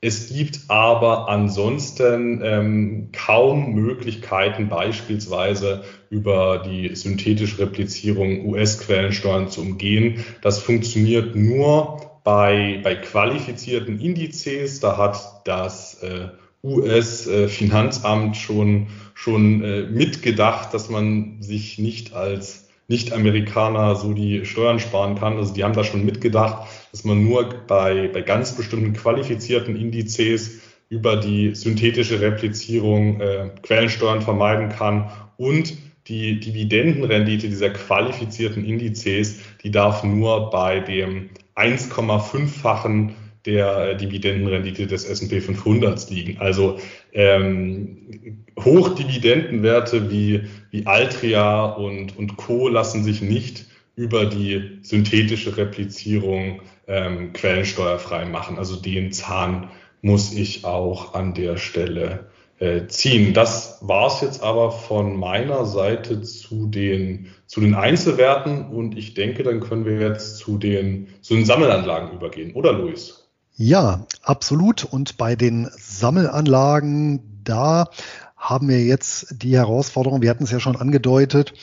[0.04, 10.24] Es gibt aber ansonsten ähm, kaum Möglichkeiten, beispielsweise über die synthetische Replizierung US-Quellensteuern zu umgehen.
[10.42, 14.80] Das funktioniert nur bei, bei qualifizierten Indizes.
[14.80, 16.30] Da hat das äh,
[16.64, 18.88] US-Finanzamt schon,
[19.22, 25.36] schon äh, mitgedacht, dass man sich nicht als Nicht-Amerikaner so die Steuern sparen kann.
[25.36, 30.62] Also die haben da schon mitgedacht, dass man nur bei, bei ganz bestimmten qualifizierten Indizes
[30.88, 35.72] über die synthetische Replizierung äh, Quellensteuern vermeiden kann und
[36.08, 43.14] die Dividendenrendite dieser qualifizierten Indizes, die darf nur bei dem 1,5-fachen
[43.46, 46.38] der äh, Dividendenrendite des S&P 500 liegen.
[46.38, 46.78] Also
[47.12, 52.68] ähm, Hochdividendenwerte wie, wie Altria und, und Co.
[52.68, 58.58] lassen sich nicht über die synthetische Replizierung ähm, quellensteuerfrei machen.
[58.58, 63.34] Also den Zahn muss ich auch an der Stelle äh, ziehen.
[63.34, 69.42] Das war's jetzt aber von meiner Seite zu den, zu den Einzelwerten und ich denke,
[69.42, 73.21] dann können wir jetzt zu den, zu den Sammelanlagen übergehen, oder Luis?
[73.54, 74.84] Ja, absolut.
[74.84, 77.88] Und bei den Sammelanlagen, da
[78.36, 81.54] haben wir jetzt die Herausforderung, wir hatten es ja schon angedeutet,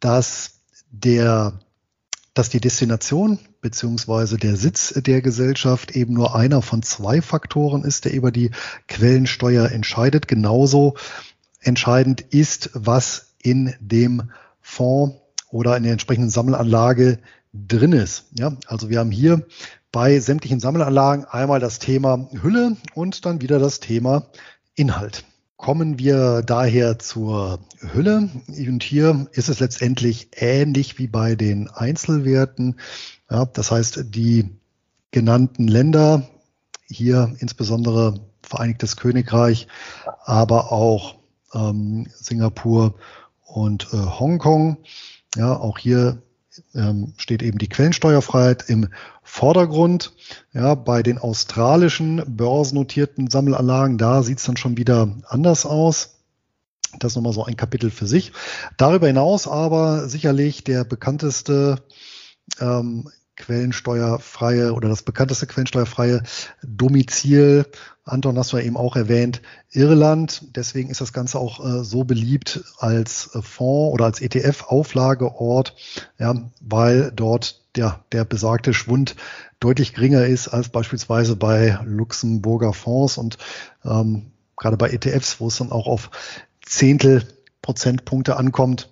[0.00, 0.60] dass
[0.90, 1.60] der,
[2.34, 8.04] dass die Destination beziehungsweise der Sitz der Gesellschaft eben nur einer von zwei Faktoren ist,
[8.04, 8.50] der über die
[8.88, 10.28] Quellensteuer entscheidet.
[10.28, 10.96] Genauso
[11.60, 15.16] entscheidend ist, was in dem Fonds
[15.50, 17.18] oder in der entsprechenden Sammelanlage
[17.54, 18.24] drin ist.
[18.32, 19.46] Ja, also wir haben hier
[19.94, 24.26] bei sämtlichen Sammelanlagen einmal das Thema Hülle und dann wieder das Thema
[24.74, 25.22] Inhalt.
[25.56, 28.28] Kommen wir daher zur Hülle.
[28.48, 32.80] Und hier ist es letztendlich ähnlich wie bei den Einzelwerten.
[33.30, 34.50] Ja, das heißt, die
[35.12, 36.28] genannten Länder,
[36.88, 39.68] hier insbesondere Vereinigtes Königreich,
[40.24, 41.14] aber auch
[41.54, 42.96] ähm, Singapur
[43.44, 44.78] und äh, Hongkong.
[45.36, 46.23] Ja, auch hier
[46.74, 48.88] ähm, steht eben die Quellensteuerfreiheit im
[49.22, 50.12] Vordergrund.
[50.52, 56.16] Ja, bei den australischen börsennotierten Sammelanlagen, da sieht es dann schon wieder anders aus.
[56.98, 58.32] Das ist nochmal so ein Kapitel für sich.
[58.76, 61.82] Darüber hinaus aber sicherlich der bekannteste
[62.60, 66.22] ähm, quellensteuerfreie oder das bekannteste quellensteuerfreie
[66.62, 67.66] Domizil,
[68.04, 70.54] Anton hast du ja eben auch erwähnt, Irland.
[70.56, 75.74] Deswegen ist das Ganze auch äh, so beliebt als äh, Fonds oder als ETF-Auflageort,
[76.18, 79.16] ja, weil dort ja, der besagte Schwund
[79.58, 83.38] deutlich geringer ist als beispielsweise bei Luxemburger Fonds und
[83.84, 86.10] ähm, gerade bei ETFs, wo es dann auch auf
[86.60, 87.26] Zehntel
[87.62, 88.90] Prozentpunkte ankommt,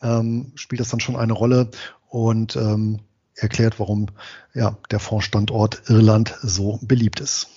[0.00, 1.70] ähm, spielt das dann schon eine Rolle.
[2.08, 3.00] Und ähm,
[3.36, 4.08] erklärt, warum
[4.54, 7.48] ja, der Fondsstandort Irland so beliebt ist.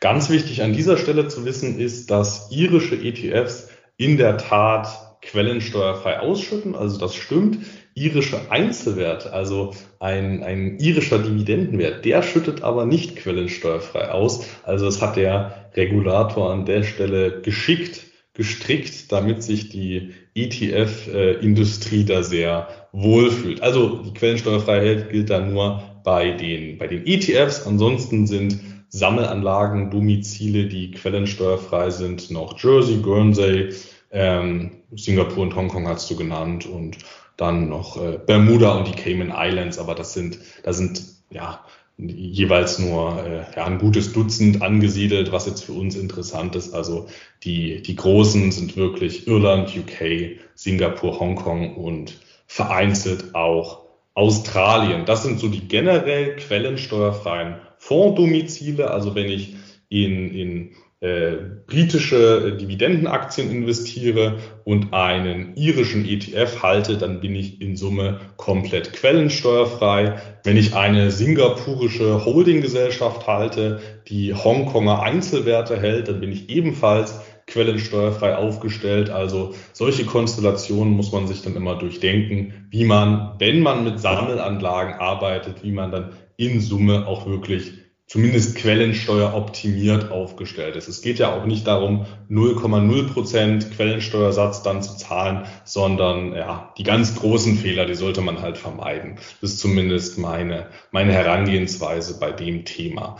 [0.00, 6.20] Ganz wichtig an dieser Stelle zu wissen ist, dass irische ETFs in der Tat quellensteuerfrei
[6.20, 6.74] ausschütten.
[6.74, 7.58] Also das stimmt.
[7.94, 14.46] Irische Einzelwerte, also ein, ein irischer Dividendenwert, der schüttet aber nicht quellensteuerfrei aus.
[14.62, 22.22] Also das hat der Regulator an der Stelle geschickt gestrickt, damit sich die ETF-Industrie da
[22.22, 23.62] sehr wohlfühlt.
[23.62, 27.66] Also die Quellensteuerfreiheit gilt da nur bei den, bei den ETFs.
[27.66, 28.58] Ansonsten sind
[28.88, 33.70] Sammelanlagen, Domizile, die quellensteuerfrei sind, noch Jersey, Guernsey,
[34.14, 36.98] Ähm, Singapur und Hongkong hast du genannt und
[37.38, 41.64] dann noch äh, Bermuda und die Cayman Islands, aber das sind, da sind ja
[42.08, 46.74] jeweils nur äh, ja, ein gutes Dutzend angesiedelt, was jetzt für uns interessant ist.
[46.74, 47.08] Also
[47.44, 53.82] die, die großen sind wirklich Irland, UK, Singapur, Hongkong und vereinzelt auch
[54.14, 55.04] Australien.
[55.06, 58.90] Das sind so die generell quellensteuerfreien Fonddomizile.
[58.90, 59.56] Also wenn ich
[59.88, 60.70] in, in
[61.02, 61.32] äh,
[61.66, 70.20] britische Dividendenaktien investiere und einen irischen ETF halte, dann bin ich in Summe komplett quellensteuerfrei.
[70.44, 78.36] Wenn ich eine singapurische Holdinggesellschaft halte, die Hongkonger Einzelwerte hält, dann bin ich ebenfalls quellensteuerfrei
[78.36, 79.10] aufgestellt.
[79.10, 84.94] Also solche Konstellationen muss man sich dann immer durchdenken, wie man, wenn man mit Sammelanlagen
[84.94, 87.81] arbeitet, wie man dann in Summe auch wirklich
[88.12, 90.86] zumindest Quellensteuer optimiert aufgestellt ist.
[90.86, 96.82] Es geht ja auch nicht darum, 0,0 Prozent Quellensteuersatz dann zu zahlen, sondern ja, die
[96.82, 99.14] ganz großen Fehler, die sollte man halt vermeiden.
[99.40, 103.16] Das ist zumindest meine, meine Herangehensweise bei dem Thema.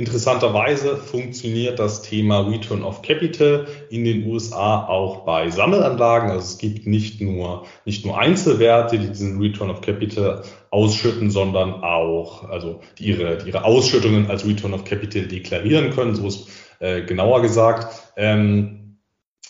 [0.00, 6.30] Interessanterweise funktioniert das Thema Return of Capital in den USA auch bei Sammelanlagen.
[6.30, 11.82] Also es gibt nicht nur, nicht nur Einzelwerte, die diesen Return of Capital ausschütten, sondern
[11.82, 16.14] auch, also die ihre, die ihre Ausschüttungen als Return of Capital deklarieren können.
[16.14, 18.12] So ist äh, genauer gesagt.
[18.16, 18.98] Ähm,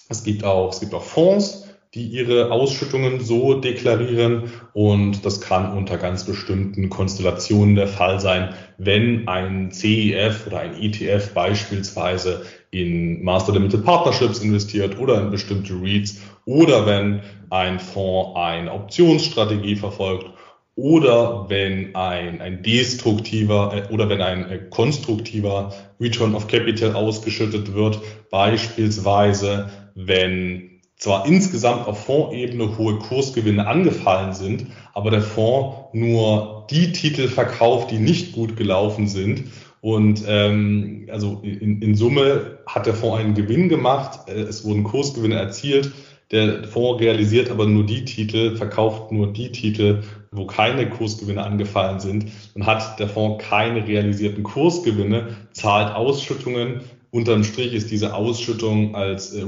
[0.09, 1.68] es gibt auch, es gibt auch Fonds,
[1.99, 4.45] die ihre Ausschüttungen so deklarieren.
[4.73, 10.81] Und das kann unter ganz bestimmten Konstellationen der Fall sein, wenn ein CEF oder ein
[10.81, 18.37] ETF beispielsweise in Master Limited Partnerships investiert oder in bestimmte REITs oder wenn ein Fonds
[18.37, 20.27] eine Optionsstrategie verfolgt
[20.79, 27.75] oder wenn ein, ein destruktiver äh, oder wenn ein äh, konstruktiver Return of Capital ausgeschüttet
[27.75, 36.67] wird, beispielsweise wenn zwar insgesamt auf Fondsebene hohe Kursgewinne angefallen sind, aber der Fonds nur
[36.71, 39.45] die Titel verkauft, die nicht gut gelaufen sind.
[39.81, 44.83] Und ähm, also in, in Summe hat der Fonds einen Gewinn gemacht, äh, es wurden
[44.83, 45.93] Kursgewinne erzielt,
[46.33, 52.01] der Fonds realisiert aber nur die Titel, verkauft nur die Titel, wo keine Kursgewinne angefallen
[52.01, 52.27] sind.
[52.55, 59.35] Dann hat der Fonds keine realisierten Kursgewinne, zahlt Ausschüttungen, Unterm Strich ist diese Ausschüttung als,
[59.35, 59.45] äh,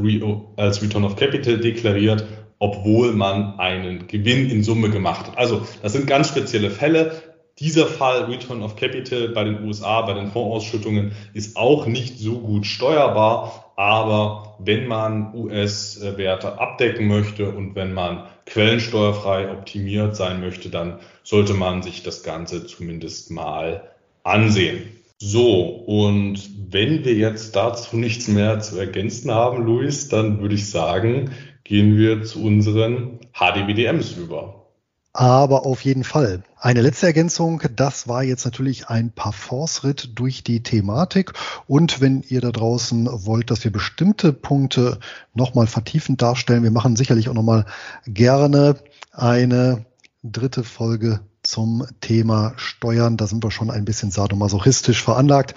[0.56, 2.24] als Return of Capital deklariert,
[2.58, 5.38] obwohl man einen Gewinn in Summe gemacht hat.
[5.38, 7.22] Also das sind ganz spezielle Fälle.
[7.58, 12.38] Dieser Fall Return of Capital bei den USA, bei den Fondsausschüttungen ist auch nicht so
[12.38, 13.72] gut steuerbar.
[13.76, 21.54] Aber wenn man US-Werte abdecken möchte und wenn man quellensteuerfrei optimiert sein möchte, dann sollte
[21.54, 23.90] man sich das Ganze zumindest mal
[24.22, 24.99] ansehen.
[25.22, 30.70] So, und wenn wir jetzt dazu nichts mehr zu ergänzen haben, Luis, dann würde ich
[30.70, 31.30] sagen,
[31.62, 34.66] gehen wir zu unseren HDBDMs über.
[35.12, 36.42] Aber auf jeden Fall.
[36.56, 41.34] Eine letzte Ergänzung, das war jetzt natürlich ein Parforce-Ritt durch die Thematik.
[41.66, 45.00] Und wenn ihr da draußen wollt, dass wir bestimmte Punkte
[45.34, 47.66] nochmal vertiefend darstellen, wir machen sicherlich auch nochmal
[48.06, 48.76] gerne
[49.12, 49.84] eine
[50.22, 51.20] dritte Folge
[51.50, 53.16] zum Thema Steuern.
[53.16, 55.56] Da sind wir schon ein bisschen sadomasochistisch veranlagt.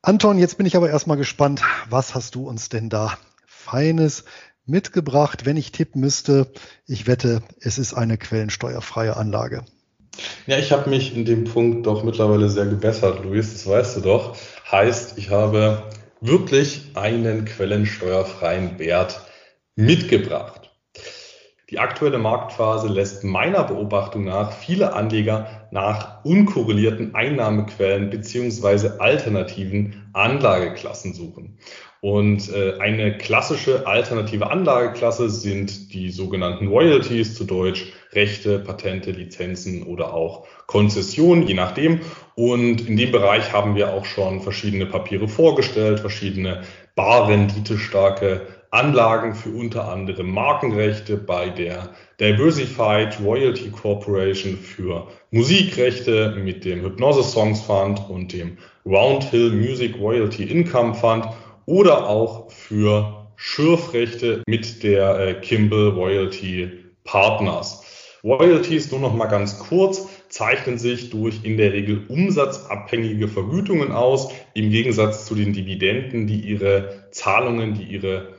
[0.00, 1.62] Anton, jetzt bin ich aber erstmal gespannt.
[1.90, 4.24] Was hast du uns denn da Feines
[4.64, 5.44] mitgebracht?
[5.44, 6.50] Wenn ich tippen müsste,
[6.86, 9.64] ich wette, es ist eine quellensteuerfreie Anlage.
[10.46, 14.00] Ja, ich habe mich in dem Punkt doch mittlerweile sehr gebessert, Luis, das weißt du
[14.00, 14.36] doch.
[14.70, 15.90] Heißt, ich habe
[16.22, 19.20] wirklich einen quellensteuerfreien Wert
[19.76, 20.71] mitgebracht.
[21.72, 31.14] Die aktuelle Marktphase lässt meiner Beobachtung nach viele Anleger nach unkorrelierten Einnahmequellen beziehungsweise alternativen Anlageklassen
[31.14, 31.56] suchen.
[32.02, 39.82] Und äh, eine klassische alternative Anlageklasse sind die sogenannten Royalties, zu Deutsch Rechte, Patente, Lizenzen
[39.84, 42.00] oder auch Konzessionen, je nachdem.
[42.34, 46.64] Und in dem Bereich haben wir auch schon verschiedene Papiere vorgestellt, verschiedene
[46.96, 56.80] barrenditestarke Anlagen für unter anderem Markenrechte bei der Diversified Royalty Corporation für Musikrechte mit dem
[56.80, 58.56] Hypnosis Songs Fund und dem
[58.86, 61.26] Roundhill Music Royalty Income Fund
[61.66, 66.70] oder auch für Schürfrechte mit der äh, Kimball Royalty
[67.04, 67.82] Partners.
[68.24, 74.30] Royalties nur noch mal ganz kurz zeichnen sich durch in der Regel umsatzabhängige Vergütungen aus,
[74.54, 78.31] im Gegensatz zu den Dividenden, die ihre Zahlungen, die ihre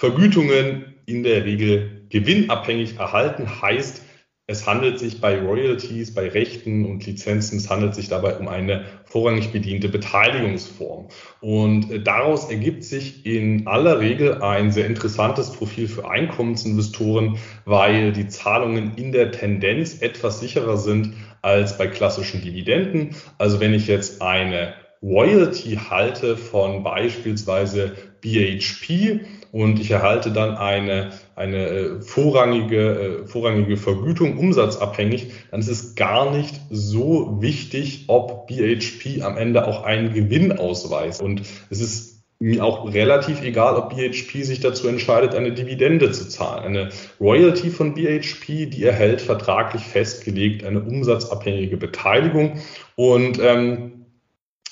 [0.00, 4.00] Vergütungen in der Regel gewinnabhängig erhalten heißt,
[4.46, 8.86] Es handelt sich bei Royalties, bei Rechten und Lizenzen, es handelt sich dabei um eine
[9.04, 11.06] vorrangig bediente Beteiligungsform.
[11.40, 18.12] Und äh, daraus ergibt sich in aller Regel ein sehr interessantes Profil für Einkommensinvestoren, weil
[18.12, 23.14] die Zahlungen in der Tendenz etwas sicherer sind als bei klassischen Dividenden.
[23.38, 29.20] Also wenn ich jetzt eine Royalty halte von beispielsweise BHP
[29.52, 35.94] und ich erhalte dann eine, eine äh, vorrangige, äh, vorrangige Vergütung umsatzabhängig, dann ist es
[35.94, 41.20] gar nicht so wichtig, ob BHP am Ende auch einen Gewinn ausweist.
[41.20, 46.28] Und es ist mir auch relativ egal, ob BHP sich dazu entscheidet, eine Dividende zu
[46.28, 46.64] zahlen.
[46.64, 46.88] Eine
[47.20, 52.58] Royalty von BHP, die erhält vertraglich festgelegt eine umsatzabhängige Beteiligung.
[52.96, 53.99] Und ähm,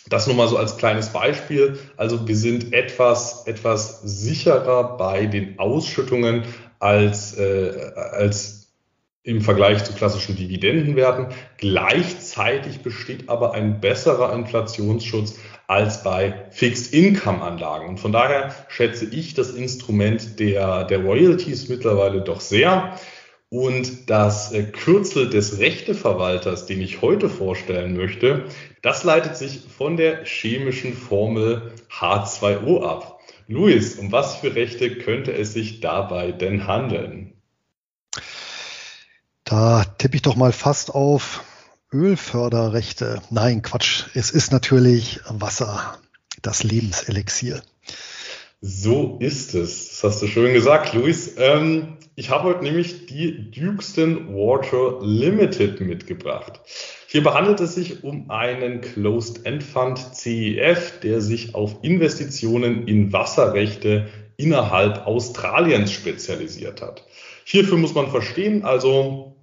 [0.08, 1.78] das nur mal so als kleines Beispiel.
[1.96, 6.44] Also wir sind etwas, etwas sicherer bei den Ausschüttungen
[6.78, 8.58] als, äh, als
[9.22, 11.26] im Vergleich zu klassischen Dividendenwerten.
[11.58, 17.88] Gleichzeitig besteht aber ein besserer Inflationsschutz als bei Fixed-Income-Anlagen.
[17.88, 22.98] Und von daher schätze ich das Instrument der, der Royalties mittlerweile doch sehr.
[23.50, 28.44] Und das äh, Kürzel des Rechteverwalters, den ich heute vorstellen möchte,
[28.82, 33.20] das leitet sich von der chemischen Formel H2O ab.
[33.46, 37.32] Luis, um was für Rechte könnte es sich dabei denn handeln?
[39.44, 41.42] Da tippe ich doch mal fast auf
[41.90, 43.22] Ölförderrechte.
[43.30, 44.04] Nein, Quatsch.
[44.12, 45.98] Es ist natürlich Wasser,
[46.42, 47.62] das Lebenselixier.
[48.60, 49.88] So ist es.
[49.88, 51.34] Das hast du schön gesagt, Luis.
[51.38, 56.58] Ähm, ich habe heute nämlich die Dukeston Water Limited mitgebracht.
[57.06, 64.08] Hierbei handelt es sich um einen Closed-End Fund CEF, der sich auf Investitionen in Wasserrechte
[64.36, 67.06] innerhalb Australiens spezialisiert hat.
[67.44, 69.36] Hierfür muss man verstehen, also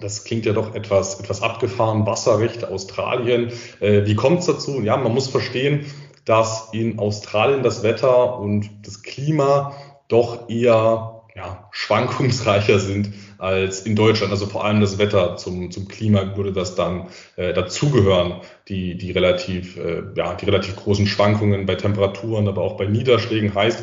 [0.00, 3.52] das klingt ja doch etwas, etwas abgefahren, Wasserrechte Australien.
[3.78, 4.80] Äh, wie kommt es dazu?
[4.80, 5.86] Ja, man muss verstehen,
[6.24, 9.76] dass in Australien das Wetter und das Klima
[10.08, 14.30] doch eher ja, schwankungsreicher sind als in Deutschland.
[14.30, 19.10] Also vor allem das Wetter zum, zum Klima würde das dann äh, dazugehören, die, die,
[19.10, 23.82] relativ, äh, ja, die relativ großen Schwankungen bei Temperaturen, aber auch bei Niederschlägen heißt,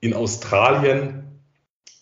[0.00, 1.40] in Australien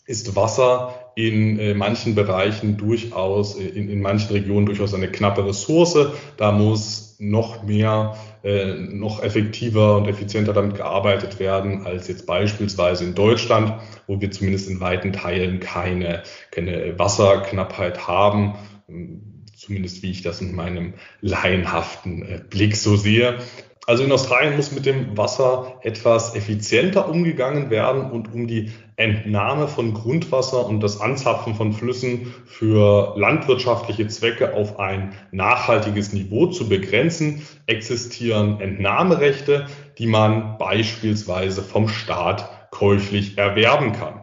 [0.06, 5.44] ist Wasser in äh, manchen Bereichen durchaus, äh, in, in manchen Regionen durchaus eine knappe
[5.44, 5.98] Ressource.
[6.36, 13.04] Da muss noch mehr äh, noch effektiver und effizienter damit gearbeitet werden als jetzt beispielsweise
[13.04, 13.74] in Deutschland,
[14.06, 18.54] wo wir zumindest in weiten Teilen keine, keine Wasserknappheit haben
[19.62, 23.38] zumindest wie ich das in meinem laienhaften äh, Blick so sehe.
[23.86, 29.66] Also in Australien muss mit dem Wasser etwas effizienter umgegangen werden und um die Entnahme
[29.66, 36.68] von Grundwasser und das Anzapfen von Flüssen für landwirtschaftliche Zwecke auf ein nachhaltiges Niveau zu
[36.68, 39.66] begrenzen, existieren Entnahmerechte,
[39.98, 44.21] die man beispielsweise vom Staat käuflich erwerben kann.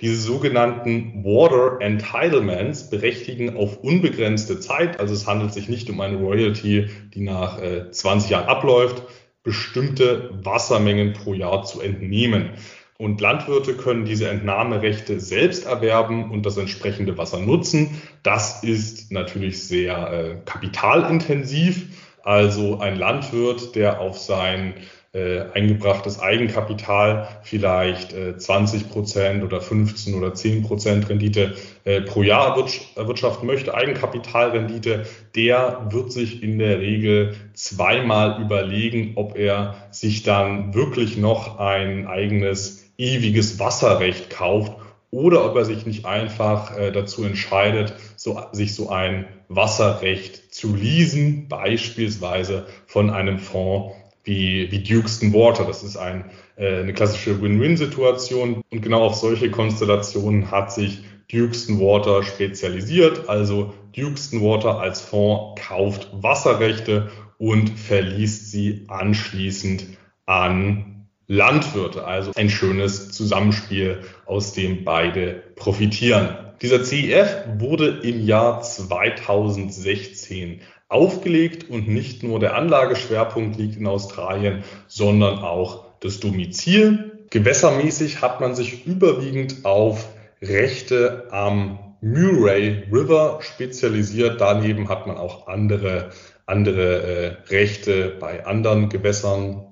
[0.00, 6.16] Diese sogenannten Water Entitlements berechtigen auf unbegrenzte Zeit, also es handelt sich nicht um eine
[6.16, 9.02] Royalty, die nach äh, 20 Jahren abläuft,
[9.42, 12.50] bestimmte Wassermengen pro Jahr zu entnehmen.
[12.98, 18.02] Und Landwirte können diese Entnahmerechte selbst erwerben und das entsprechende Wasser nutzen.
[18.24, 21.86] Das ist natürlich sehr äh, kapitalintensiv.
[22.24, 24.74] Also ein Landwirt, der auf sein
[25.14, 31.54] äh, eingebrachtes Eigenkapital vielleicht äh, 20 Prozent oder 15 oder 10 Prozent Rendite
[31.84, 32.56] äh, pro Jahr
[32.94, 40.74] erwirtschaften möchte, Eigenkapitalrendite, der wird sich in der Regel zweimal überlegen, ob er sich dann
[40.74, 44.72] wirklich noch ein eigenes ewiges Wasserrecht kauft
[45.10, 50.76] oder ob er sich nicht einfach äh, dazu entscheidet, so, sich so ein Wasserrecht zu
[50.76, 53.94] leasen, beispielsweise von einem Fonds
[54.28, 55.64] wie, wie Dukeston Water.
[55.64, 56.26] Das ist ein,
[56.56, 60.98] äh, eine klassische Win-Win-Situation und genau auf solche Konstellationen hat sich
[61.32, 63.28] Dukeston Water spezialisiert.
[63.28, 69.86] Also Dukeston Water als Fonds kauft Wasserrechte und verliest sie anschließend
[70.26, 72.04] an Landwirte.
[72.04, 76.36] Also ein schönes Zusammenspiel, aus dem beide profitieren.
[76.60, 84.64] Dieser CEF wurde im Jahr 2016 aufgelegt und nicht nur der Anlageschwerpunkt liegt in Australien,
[84.86, 87.26] sondern auch das Domizil.
[87.30, 90.08] Gewässermäßig hat man sich überwiegend auf
[90.40, 94.40] Rechte am Murray River spezialisiert.
[94.40, 96.10] Daneben hat man auch andere,
[96.46, 99.68] andere äh, Rechte bei anderen Gewässern,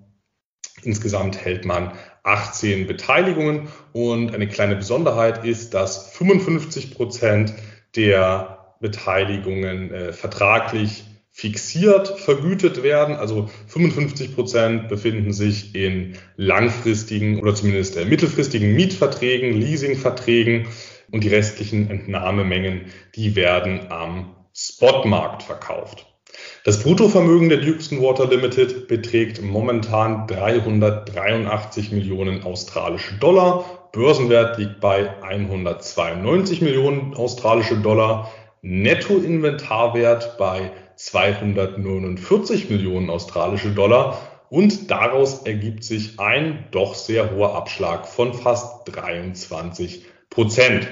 [0.82, 1.92] Insgesamt hält man
[2.22, 7.54] 18 Beteiligungen und eine kleine Besonderheit ist, dass 55 Prozent
[7.96, 11.04] der Beteiligungen äh, vertraglich
[11.36, 13.14] fixiert vergütet werden.
[13.14, 20.68] Also 55 Prozent befinden sich in langfristigen oder zumindest äh, mittelfristigen Mietverträgen, Leasingverträgen
[21.10, 26.06] und die restlichen Entnahmemengen, die werden am Spotmarkt verkauft.
[26.64, 33.88] Das Bruttovermögen der Duxton Water Limited beträgt momentan 383 Millionen australische Dollar.
[33.92, 38.32] Börsenwert liegt bei 192 Millionen australische Dollar.
[38.68, 48.08] Nettoinventarwert bei 249 Millionen australische Dollar und daraus ergibt sich ein doch sehr hoher Abschlag
[48.08, 50.88] von fast 23 Prozent.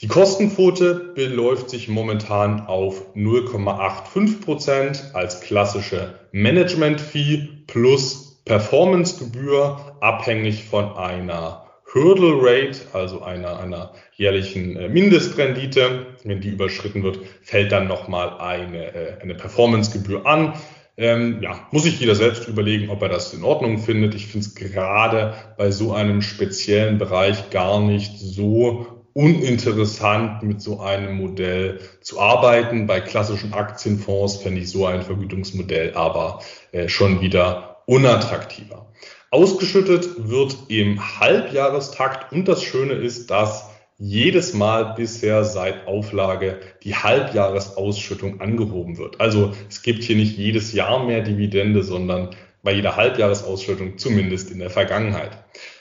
[0.00, 10.96] Die Kostenquote beläuft sich momentan auf 0,85 Prozent als klassische Management-Fee plus Performancegebühr abhängig von
[10.96, 11.61] einer
[11.94, 16.06] Hurdle Rate, also einer, einer jährlichen äh, Mindestrendite.
[16.24, 20.54] Wenn die überschritten wird, fällt dann nochmal eine, äh, eine Performancegebühr an.
[20.96, 24.14] Ähm, ja, muss sich jeder selbst überlegen, ob er das in Ordnung findet.
[24.14, 30.80] Ich finde es gerade bei so einem speziellen Bereich gar nicht so uninteressant, mit so
[30.80, 32.86] einem Modell zu arbeiten.
[32.86, 38.86] Bei klassischen Aktienfonds fände ich so ein Vergütungsmodell aber äh, schon wieder unattraktiver.
[39.32, 46.94] Ausgeschüttet wird im Halbjahrestakt und das Schöne ist, dass jedes Mal bisher seit Auflage die
[46.94, 49.22] Halbjahresausschüttung angehoben wird.
[49.22, 54.58] Also es gibt hier nicht jedes Jahr mehr Dividende, sondern bei jeder Halbjahresausschüttung zumindest in
[54.58, 55.30] der Vergangenheit.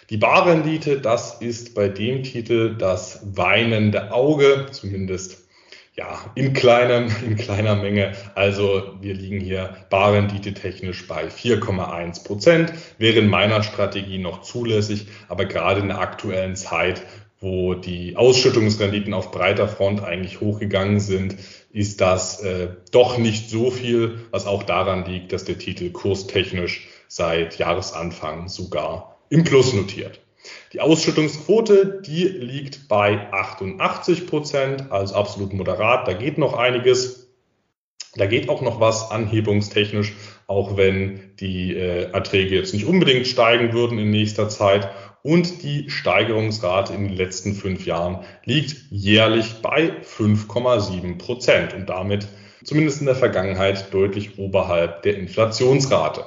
[0.09, 5.40] Die Barrendite, das ist bei dem Titel das weinende Auge, zumindest
[5.93, 8.13] ja, in, kleinem, in kleiner Menge.
[8.35, 12.73] Also wir liegen hier Barrendite technisch bei 4,1 Prozent.
[12.97, 17.03] Wäre in meiner Strategie noch zulässig, aber gerade in der aktuellen Zeit,
[17.39, 21.35] wo die Ausschüttungsrenditen auf breiter Front eigentlich hochgegangen sind,
[21.71, 26.87] ist das äh, doch nicht so viel, was auch daran liegt, dass der Titel kurstechnisch
[27.07, 30.19] seit Jahresanfang sogar im Plus notiert.
[30.73, 36.07] Die Ausschüttungsquote, die liegt bei 88 Prozent, also absolut moderat.
[36.07, 37.29] Da geht noch einiges.
[38.15, 40.13] Da geht auch noch was anhebungstechnisch,
[40.47, 44.89] auch wenn die äh, Erträge jetzt nicht unbedingt steigen würden in nächster Zeit.
[45.23, 52.27] Und die Steigerungsrate in den letzten fünf Jahren liegt jährlich bei 5,7 Prozent und damit
[52.63, 56.25] zumindest in der Vergangenheit deutlich oberhalb der Inflationsrate.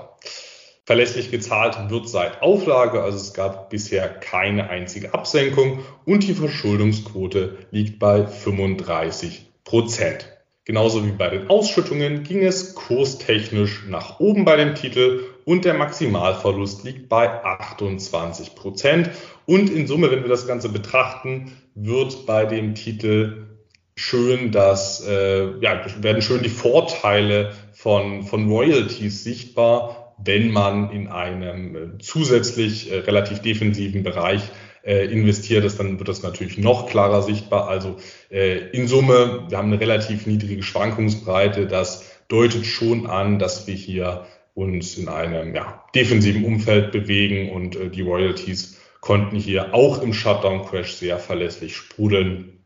[0.86, 7.56] Verlässlich gezahlt wird seit Auflage, also es gab bisher keine einzige Absenkung und die Verschuldungsquote
[7.70, 10.30] liegt bei 35 Prozent.
[10.66, 15.74] Genauso wie bei den Ausschüttungen ging es kurstechnisch nach oben bei dem Titel und der
[15.74, 19.10] Maximalverlust liegt bei 28 Prozent.
[19.46, 23.46] Und in Summe, wenn wir das Ganze betrachten, wird bei dem Titel
[23.96, 31.08] schön das, äh, ja, werden schön die Vorteile von, von Royalties sichtbar, wenn man in
[31.08, 34.42] einem äh, zusätzlich äh, relativ defensiven Bereich
[34.84, 37.68] äh, investiert ist, dann wird das natürlich noch klarer sichtbar.
[37.68, 37.96] Also
[38.30, 41.66] in Summe, wir haben eine relativ niedrige Schwankungsbreite.
[41.66, 47.78] Das deutet schon an, dass wir hier uns in einem ja, defensiven Umfeld bewegen und
[47.94, 52.64] die Royalties konnten hier auch im Shutdown-Crash sehr verlässlich sprudeln.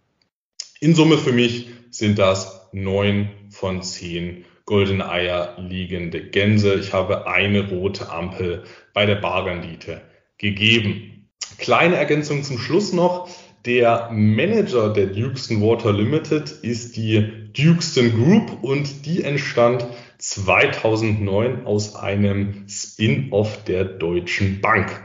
[0.80, 6.74] In Summe für mich sind das neun von zehn goldene Eier liegende Gänse.
[6.74, 10.02] Ich habe eine rote Ampel bei der Barrendite
[10.36, 11.30] gegeben.
[11.56, 13.30] Kleine Ergänzung zum Schluss noch.
[13.64, 19.86] Der Manager der Dukeston Water Limited ist die Dukeston Group und die entstand
[20.18, 25.00] 2009 aus einem Spin-off der Deutschen Bank.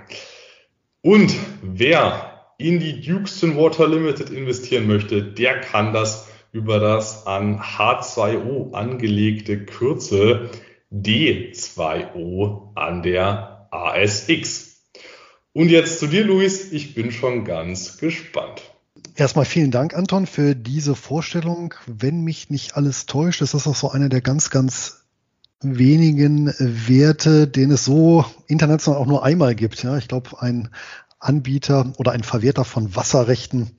[1.01, 7.59] Und wer in die Dukeston Water Limited investieren möchte, der kann das über das an
[7.59, 10.49] H2O angelegte Kürzel
[10.93, 14.83] D2O an der ASX.
[15.51, 16.71] Und jetzt zu dir, Luis.
[16.71, 18.61] Ich bin schon ganz gespannt.
[19.15, 21.73] Erstmal vielen Dank, Anton, für diese Vorstellung.
[21.85, 25.03] Wenn mich nicht alles täuscht, ist das auch so einer der ganz, ganz
[25.63, 29.81] wenigen Werte, den es so international auch nur einmal gibt.
[29.83, 30.69] Ja, ich glaube, ein
[31.23, 33.71] Anbieter oder ein Verwerter von Wasserrechten.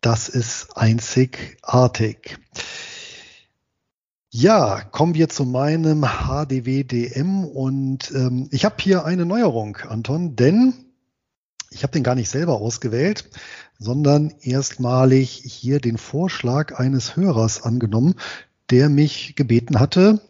[0.00, 2.38] Das ist einzigartig.
[4.32, 10.72] Ja, kommen wir zu meinem HDWDM und ähm, ich habe hier eine Neuerung, Anton, denn
[11.70, 13.28] ich habe den gar nicht selber ausgewählt,
[13.78, 18.14] sondern erstmalig hier den Vorschlag eines Hörers angenommen,
[18.70, 20.20] der mich gebeten hatte,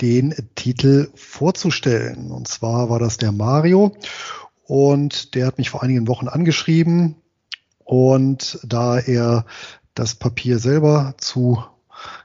[0.00, 2.30] den Titel vorzustellen.
[2.30, 3.96] Und zwar war das der Mario
[4.64, 7.16] und der hat mich vor einigen Wochen angeschrieben.
[7.84, 9.44] Und da er
[9.94, 11.62] das Papier selber zu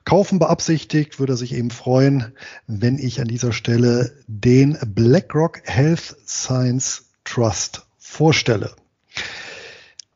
[0.06, 2.34] kaufen beabsichtigt, würde er sich eben freuen,
[2.68, 8.72] wenn ich an dieser Stelle den BlackRock Health Science Trust vorstelle.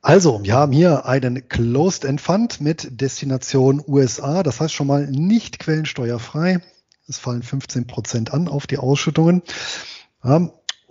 [0.01, 4.41] Also, wir haben hier einen Closed End Fund mit Destination USA.
[4.41, 6.59] Das heißt schon mal nicht quellensteuerfrei.
[7.07, 9.43] Es fallen 15 Prozent an auf die Ausschüttungen.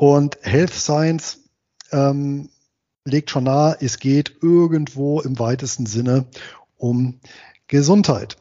[0.01, 1.41] Und Health Science
[1.93, 2.49] ähm,
[3.05, 6.25] legt schon nahe, es geht irgendwo im weitesten Sinne
[6.79, 7.21] um
[7.67, 8.39] Gesundheit.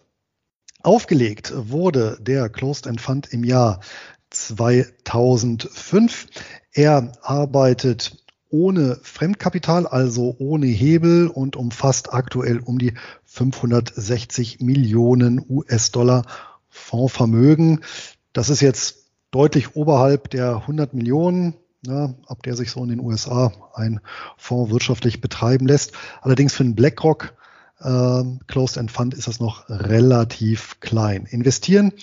[0.83, 3.81] Aufgelegt wurde der Closed End Fund im Jahr
[4.29, 6.27] 2005.
[6.71, 12.93] Er arbeitet ohne Fremdkapital, also ohne Hebel und umfasst aktuell um die
[13.25, 16.23] 560 Millionen US-Dollar
[16.69, 17.83] Fondsvermögen.
[18.31, 18.98] Das ist jetzt
[19.31, 21.55] deutlich oberhalb der 100 Millionen,
[21.85, 24.01] ja, ab der sich so in den USA ein
[24.37, 25.93] Fonds wirtschaftlich betreiben lässt.
[26.21, 27.33] Allerdings für einen BlackRock
[27.79, 31.25] äh, Closed End Fund ist das noch relativ klein.
[31.25, 31.93] Investieren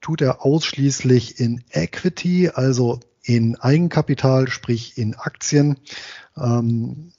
[0.00, 5.78] tut er ausschließlich in Equity, also in Eigenkapital, sprich in Aktien,
[6.36, 7.12] ähm,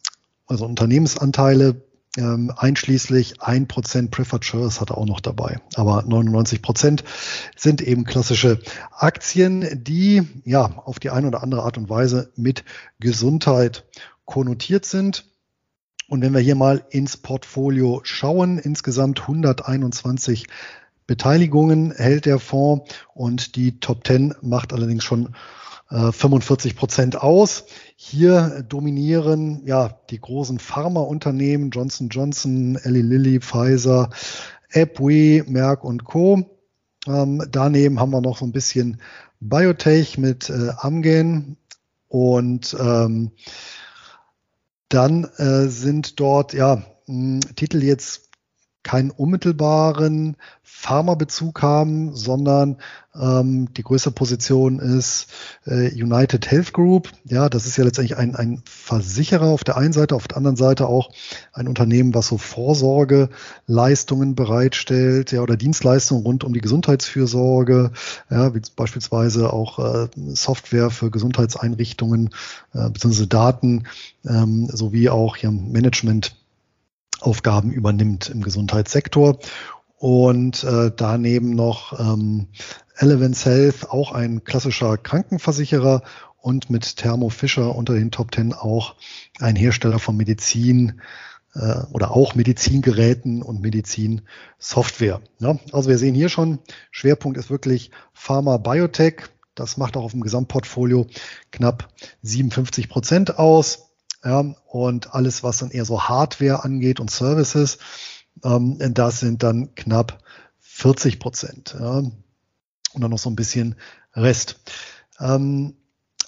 [0.46, 1.82] also Unternehmensanteile,
[2.18, 5.60] ähm, einschließlich ein Prozent Preferred Shares hat er auch noch dabei.
[5.76, 7.04] Aber 99 Prozent
[7.56, 8.60] sind eben klassische
[8.92, 12.64] Aktien, die ja auf die eine oder andere Art und Weise mit
[13.00, 13.86] Gesundheit
[14.26, 15.26] konnotiert sind.
[16.08, 20.48] Und wenn wir hier mal ins Portfolio schauen, insgesamt 121
[21.08, 25.36] Beteiligungen hält der Fonds und die Top 10 macht allerdings schon
[25.90, 27.66] 45 äh, Prozent aus.
[27.96, 34.10] Hier dominieren ja die großen Pharmaunternehmen Johnson Johnson, Eli Lilly, Pfizer,
[34.72, 36.58] Appway, Merck und Co.
[37.08, 39.00] Ähm, daneben haben wir noch so ein bisschen
[39.40, 41.58] Biotech mit äh, Amgen
[42.08, 43.32] und ähm,
[44.90, 46.82] dann äh, sind dort ja
[47.56, 48.30] Titel jetzt
[48.82, 50.38] keinen unmittelbaren
[50.86, 52.78] Pharmabezug haben, sondern
[53.20, 55.26] ähm, die größte Position ist
[55.66, 57.10] äh, United Health Group.
[57.24, 60.58] Ja, das ist ja letztendlich ein, ein Versicherer auf der einen Seite, auf der anderen
[60.58, 61.10] Seite auch
[61.54, 67.92] ein Unternehmen, was so Vorsorgeleistungen bereitstellt, ja, oder Dienstleistungen rund um die Gesundheitsfürsorge,
[68.30, 72.30] ja, wie beispielsweise auch äh, Software für Gesundheitseinrichtungen
[72.76, 73.26] äh, bzw.
[73.26, 73.86] Daten
[74.24, 76.36] ähm, sowie auch ja, Management
[77.22, 79.40] Aufgaben übernimmt im Gesundheitssektor.
[79.98, 82.48] Und äh, daneben noch ähm,
[82.98, 86.04] Elevance Health, auch ein klassischer Krankenversicherer
[86.38, 88.96] und mit Thermo Fisher unter den Top Ten auch
[89.40, 91.02] ein Hersteller von Medizin
[91.56, 95.22] äh, oder auch Medizingeräten und Medizinsoftware.
[95.40, 96.60] Ja, also wir sehen hier schon,
[96.92, 99.24] Schwerpunkt ist wirklich Pharma Biotech.
[99.56, 101.08] Das macht auch auf dem Gesamtportfolio
[101.52, 101.90] knapp
[102.22, 103.90] 57 Prozent aus.
[104.24, 107.78] Ja, und alles, was dann eher so Hardware angeht und Services,
[108.44, 110.20] ähm, das sind dann knapp
[110.60, 111.76] 40 Prozent.
[111.80, 112.00] Ja.
[112.00, 113.76] Und dann noch so ein bisschen
[114.14, 114.60] Rest.
[115.20, 115.76] Ähm,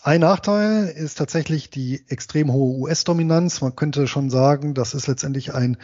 [0.07, 3.59] ein Nachteil ist tatsächlich die extrem hohe US-Dominanz.
[3.59, 5.75] Man könnte schon sagen, das ist letztendlich ein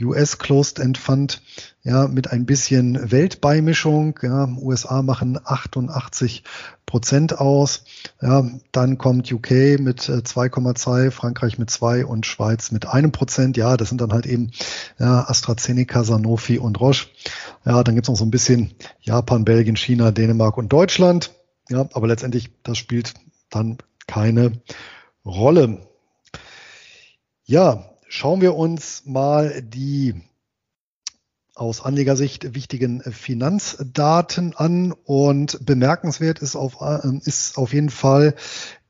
[0.00, 1.42] US Closed End Fund,
[1.82, 4.20] ja, mit ein bisschen Weltbeimischung.
[4.22, 6.44] Ja, USA machen 88
[6.86, 7.82] Prozent aus.
[8.20, 13.56] Ja, dann kommt UK mit 2,2, äh, Frankreich mit 2 und Schweiz mit einem Prozent.
[13.56, 14.52] Ja, das sind dann halt eben
[15.00, 17.08] ja, AstraZeneca, Sanofi und Roche.
[17.64, 21.32] Ja, dann gibt's noch so ein bisschen Japan, Belgien, China, Dänemark und Deutschland.
[21.68, 23.14] Ja, aber letztendlich, das spielt
[23.54, 24.60] dann keine
[25.24, 25.86] Rolle.
[27.44, 30.22] Ja, schauen wir uns mal die
[31.54, 38.34] aus Anlegersicht wichtigen Finanzdaten an und bemerkenswert ist auf, äh, ist auf jeden Fall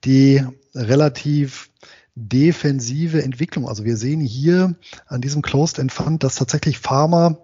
[0.05, 0.45] die
[0.75, 1.71] relativ
[2.15, 3.69] defensive Entwicklung.
[3.69, 7.39] Also wir sehen hier an diesem Closed End Fund, dass tatsächlich Pharma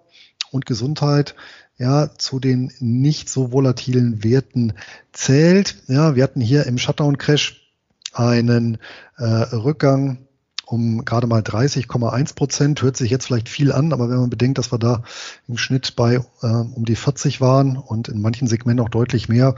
[0.51, 1.35] und Gesundheit
[1.79, 4.73] ja, zu den nicht so volatilen Werten
[5.13, 5.81] zählt.
[5.87, 7.73] Ja, wir hatten hier im Shutdown-Crash
[8.13, 8.77] einen
[9.17, 10.19] äh, Rückgang
[10.65, 12.81] um gerade mal 30,1 Prozent.
[12.83, 15.03] Hört sich jetzt vielleicht viel an, aber wenn man bedenkt, dass wir da
[15.47, 19.55] im Schnitt bei äh, um die 40 waren und in manchen Segmenten auch deutlich mehr,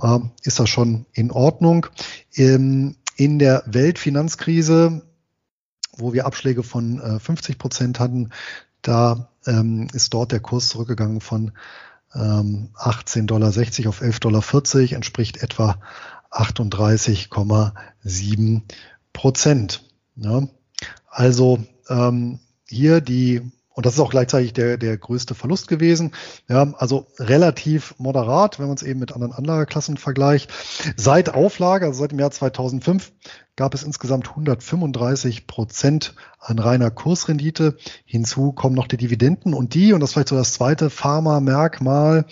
[0.00, 1.86] äh, ist das schon in Ordnung.
[2.32, 5.02] In, in der Weltfinanzkrise,
[5.96, 8.30] wo wir Abschläge von äh, 50 Prozent hatten,
[8.82, 11.52] da ähm, ist dort der Kurs zurückgegangen von
[12.14, 13.56] ähm, 18,60 Dollar auf
[14.02, 14.42] 11,40 Dollar,
[14.92, 15.78] entspricht etwa
[16.30, 18.62] 38,7
[19.12, 19.82] Prozent.
[20.16, 20.48] Ja.
[21.08, 23.42] Also ähm, hier die
[23.74, 26.12] und das ist auch gleichzeitig der, der größte Verlust gewesen.
[26.48, 30.52] Ja, also relativ moderat, wenn man es eben mit anderen Anlageklassen vergleicht.
[30.96, 33.12] Seit Auflage, also seit dem Jahr 2005,
[33.56, 37.76] gab es insgesamt 135 Prozent an reiner Kursrendite.
[38.04, 42.24] Hinzu kommen noch die Dividenden und die, und das ist vielleicht so das zweite Pharma-Merkmal,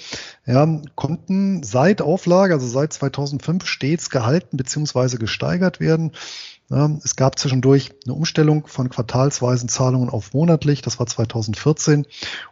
[0.47, 5.17] ja, konnten seit Auflage, also seit 2005 stets gehalten bzw.
[5.17, 6.13] gesteigert werden.
[6.71, 10.83] Es gab zwischendurch eine Umstellung von quartalsweisen Zahlungen auf monatlich.
[10.83, 12.07] Das war 2014.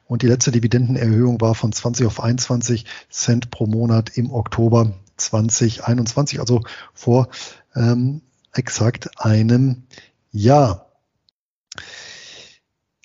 [0.06, 6.40] Und die letzte Dividendenerhöhung war von 20 auf 21 Cent pro Monat im Oktober 2021,
[6.40, 6.62] also
[6.94, 7.28] vor
[7.76, 9.84] ähm, exakt einem
[10.32, 10.87] Jahr.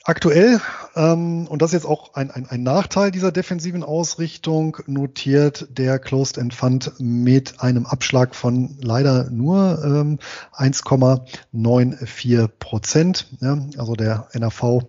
[0.05, 0.59] Aktuell,
[0.97, 5.97] ähm, und das ist jetzt auch ein, ein, ein Nachteil dieser defensiven Ausrichtung, notiert der
[5.97, 10.19] Closed End Fund mit einem Abschlag von leider nur ähm,
[10.57, 13.27] 1,94 Prozent.
[13.39, 14.81] Ja, also der NAV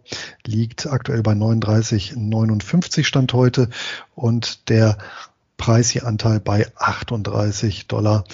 [0.44, 3.68] liegt aktuell bei 39,59 Stand heute
[4.16, 4.98] und der
[5.56, 8.24] Preis hier Anteil bei 38,82 Dollar.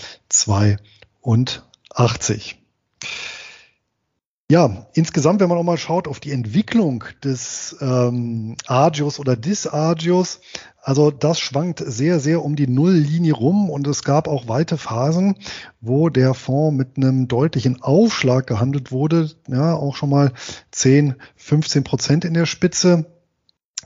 [4.51, 9.73] Ja, insgesamt, wenn man auch mal schaut auf die Entwicklung des ähm, Agios oder des
[9.73, 10.41] Agios,
[10.83, 15.37] also das schwankt sehr, sehr um die Nulllinie rum und es gab auch weite Phasen,
[15.81, 20.33] wo der Fonds mit einem deutlichen Aufschlag gehandelt wurde, ja, auch schon mal
[20.73, 23.07] 10, 15 Prozent in der Spitze.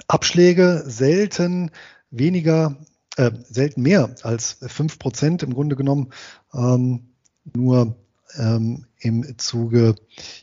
[0.09, 1.73] Abschläge selten
[2.11, 2.79] weniger,
[3.19, 6.11] äh, selten mehr als fünf Prozent im Grunde genommen.
[6.55, 7.11] Ähm,
[7.53, 7.97] nur
[8.39, 9.95] ähm, im Zuge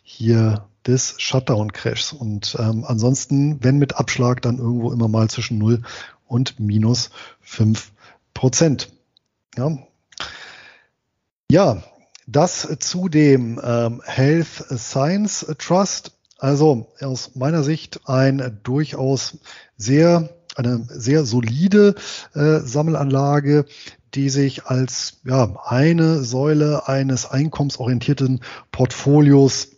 [0.03, 2.13] hier des Shutdown-Crashs.
[2.13, 5.81] Und ähm, ansonsten, wenn mit Abschlag, dann irgendwo immer mal zwischen 0
[6.27, 7.09] und minus
[7.41, 7.91] 5
[8.33, 8.89] Prozent.
[9.57, 9.77] Ja.
[11.51, 11.83] ja,
[12.25, 16.13] das zu dem ähm, Health Science Trust.
[16.37, 19.37] Also aus meiner Sicht ein durchaus
[19.77, 21.95] sehr eine sehr solide
[22.33, 23.65] äh, Sammelanlage,
[24.13, 28.41] die sich als ja, eine Säule eines einkommensorientierten
[28.71, 29.69] Portfolios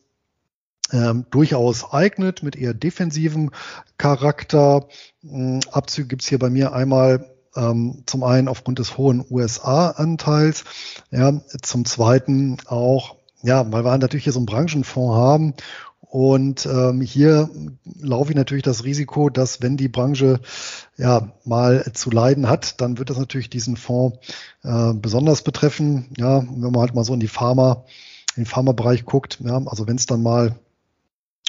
[0.91, 3.51] ähm, durchaus eignet mit eher defensivem
[3.97, 4.87] Charakter.
[5.21, 10.63] Hm, Abzüge gibt's hier bei mir einmal ähm, zum einen aufgrund des hohen USA-Anteils,
[11.11, 15.53] ja, zum zweiten auch, ja, weil wir natürlich hier so einen Branchenfonds haben
[16.13, 17.49] und ähm, hier
[17.99, 20.41] laufe ich natürlich das Risiko, dass wenn die Branche
[20.95, 24.19] ja mal zu leiden hat, dann wird das natürlich diesen Fonds
[24.61, 26.09] äh, besonders betreffen.
[26.15, 27.85] Ja, wenn man halt mal so in die Pharma,
[28.35, 30.55] in den Pharmabereich guckt, ja, also wenn es dann mal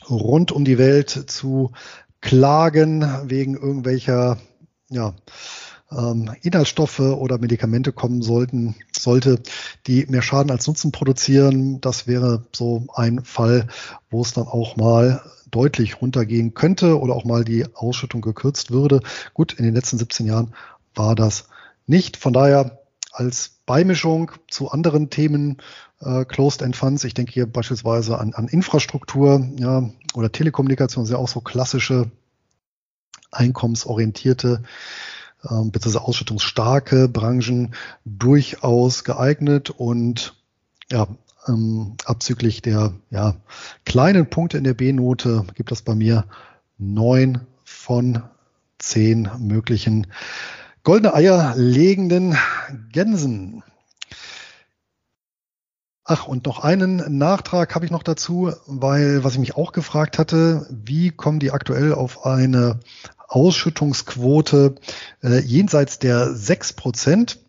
[0.09, 1.73] rund um die Welt zu
[2.23, 4.39] Klagen wegen irgendwelcher
[4.89, 5.13] ja,
[5.91, 9.41] ähm, Inhaltsstoffe oder Medikamente kommen sollten, sollte,
[9.87, 11.81] die mehr Schaden als Nutzen produzieren.
[11.81, 13.69] Das wäre so ein Fall,
[14.11, 19.01] wo es dann auch mal deutlich runtergehen könnte oder auch mal die Ausschüttung gekürzt würde.
[19.35, 20.55] Gut, in den letzten 17 Jahren
[20.95, 21.49] war das
[21.87, 22.17] nicht.
[22.17, 22.81] Von daher
[23.13, 25.59] als Beimischung zu anderen Themen
[26.01, 27.05] äh, Closed End Funds.
[27.05, 32.11] Ich denke hier beispielsweise an, an Infrastruktur ja, oder Telekommunikation, sind ja auch so klassische
[33.31, 34.63] einkommensorientierte
[35.51, 37.75] ähm, beziehungsweise ausschüttungsstarke Branchen
[38.05, 40.35] durchaus geeignet und
[40.91, 41.07] ja,
[41.47, 43.37] ähm, abzüglich der ja,
[43.85, 46.25] kleinen Punkte in der B-Note gibt es bei mir
[46.79, 48.23] neun von
[48.79, 50.07] zehn möglichen
[50.83, 52.37] goldene Eier legenden
[52.93, 53.63] Gänsen.
[56.07, 60.19] Ach, und noch einen Nachtrag habe ich noch dazu, weil was ich mich auch gefragt
[60.19, 62.81] hatte, wie kommen die aktuell auf eine
[63.35, 64.77] Ausschüttungsquote
[65.23, 67.41] äh, jenseits der sechs Prozent.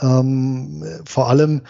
[0.00, 1.62] Ähm, vor allem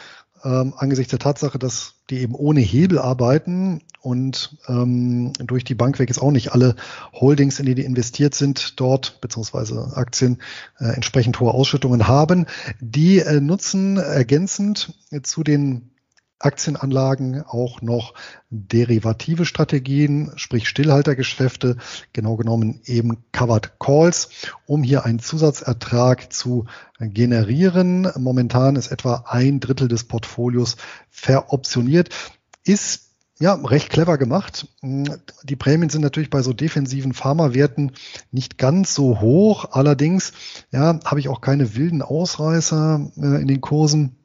[0.44, 5.98] ähm, angesichts der Tatsache, dass die eben ohne Hebel arbeiten und ähm, durch die Bank
[5.98, 6.76] weg ist auch nicht alle
[7.12, 10.40] Holdings, in die die investiert sind, dort beziehungsweise Aktien
[10.78, 12.46] äh, entsprechend hohe Ausschüttungen haben.
[12.78, 15.90] Die äh, nutzen ergänzend zu den
[16.38, 18.14] Aktienanlagen auch noch
[18.50, 21.76] derivative Strategien, sprich Stillhaltergeschäfte,
[22.12, 24.28] genau genommen eben Covered Calls,
[24.66, 26.66] um hier einen Zusatzertrag zu
[27.00, 28.10] generieren.
[28.16, 30.76] Momentan ist etwa ein Drittel des Portfolios
[31.10, 32.10] veroptioniert.
[32.64, 33.06] Ist
[33.38, 34.68] ja, recht clever gemacht.
[34.82, 37.92] Die Prämien sind natürlich bei so defensiven Pharmawerten
[38.30, 39.72] nicht ganz so hoch.
[39.72, 40.32] Allerdings,
[40.70, 44.16] ja, habe ich auch keine wilden Ausreißer äh, in den Kursen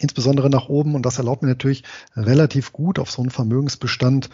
[0.00, 0.94] insbesondere nach oben.
[0.94, 1.84] Und das erlaubt mir natürlich
[2.16, 4.30] relativ gut auf so einen Vermögensbestand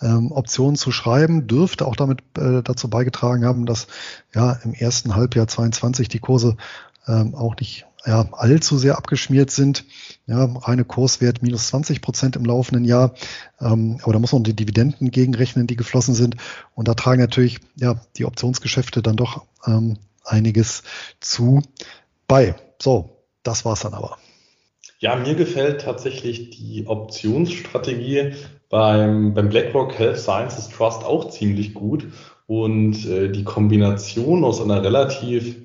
[0.00, 1.46] ähm, Optionen zu schreiben.
[1.46, 3.86] Dürfte auch damit äh, dazu beigetragen haben, dass
[4.34, 6.56] ja im ersten Halbjahr 22 die Kurse
[7.06, 9.84] ähm, auch nicht ja, allzu sehr abgeschmiert sind.
[10.26, 13.14] Ja, reine Kurswert minus 20 Prozent im laufenden Jahr.
[13.60, 16.36] Ähm, aber da muss man die Dividenden gegenrechnen, die geflossen sind.
[16.74, 20.82] Und da tragen natürlich ja, die Optionsgeschäfte dann doch ähm, einiges
[21.20, 21.62] zu
[22.26, 22.54] bei.
[22.80, 24.16] So, das war's dann aber.
[25.02, 28.34] Ja, mir gefällt tatsächlich die Optionsstrategie
[28.68, 32.06] beim, beim BlackRock Health Sciences Trust auch ziemlich gut.
[32.46, 35.56] Und äh, die Kombination aus einer relativ,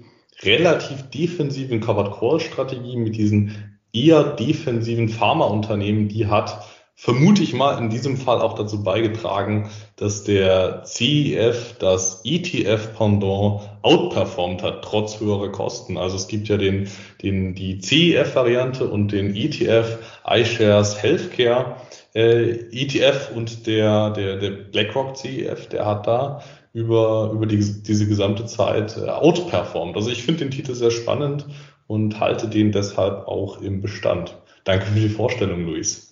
[0.42, 6.66] relativ defensiven Covered Call Strategie mit diesen eher defensiven Pharmaunternehmen, die hat
[6.96, 14.64] vermute ich mal in diesem Fall auch dazu beigetragen, dass der CEF das ETF-Pendant outperformt
[14.64, 15.98] hat, trotz höherer Kosten.
[15.98, 16.90] Also es gibt ja den,
[17.22, 21.76] den, die CEF-Variante und den ETF iShares Healthcare
[22.16, 26.42] äh, ETF und der, der, der BlackRock CEF, der hat da
[26.74, 29.98] über, über die, diese gesamte Zeit äh, outperformt.
[29.98, 31.46] Also ich finde den Titel sehr spannend
[31.88, 34.38] und halte den deshalb auch im Bestand.
[34.64, 36.05] Danke für die Vorstellung, Luis.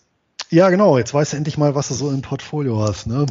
[0.54, 1.00] Ja, genau.
[1.00, 3.08] Jetzt weißt du endlich mal, was du so im Portfolio hast.
[3.08, 3.26] Ne?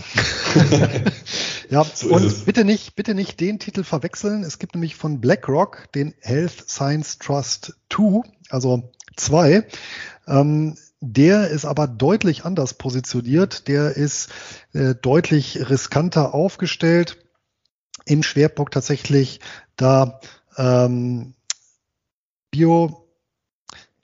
[1.71, 4.43] ja, so und bitte nicht, bitte nicht den Titel verwechseln.
[4.43, 9.65] Es gibt nämlich von BlackRock den Health Science Trust 2, also 2.
[10.27, 13.69] Ähm, der ist aber deutlich anders positioniert.
[13.69, 14.29] Der ist
[14.73, 17.25] äh, deutlich riskanter aufgestellt.
[18.05, 19.39] Im Schwerpunkt tatsächlich
[19.77, 20.19] da
[20.57, 21.35] ähm,
[22.51, 23.02] Bio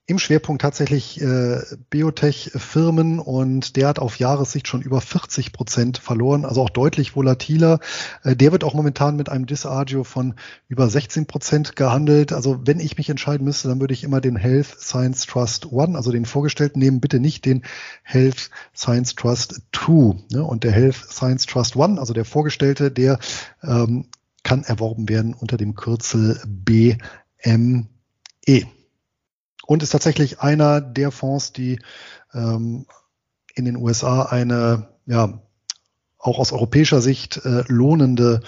[0.08, 6.46] im Schwerpunkt tatsächlich äh, Biotech-Firmen und der hat auf Jahressicht schon über 40 Prozent verloren,
[6.46, 7.78] also auch deutlich volatiler.
[8.24, 10.36] Äh, der wird auch momentan mit einem Disagio von
[10.66, 12.32] über 16 Prozent gehandelt.
[12.32, 15.94] Also wenn ich mich entscheiden müsste, dann würde ich immer den Health Science Trust One,
[15.94, 17.62] also den vorgestellten nehmen, bitte nicht den
[18.02, 20.16] Health Science Trust Two.
[20.32, 20.42] Ne?
[20.42, 23.18] Und der Health Science Trust One, also der vorgestellte, der
[23.62, 24.06] ähm,
[24.42, 27.88] kann erworben werden unter dem Kürzel BME
[29.68, 31.78] und ist tatsächlich einer der Fonds, die
[32.32, 32.86] ähm,
[33.54, 35.42] in den USA eine, ja,
[36.18, 38.40] auch aus europäischer Sicht äh, lohnende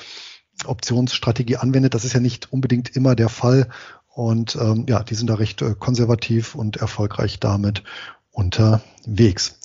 [0.64, 1.92] Optionsstrategie anwendet.
[1.92, 3.68] Das ist ja nicht unbedingt immer der Fall.
[4.08, 7.82] Und ähm, ja, die sind da recht äh, konservativ und erfolgreich damit
[8.30, 9.58] unterwegs.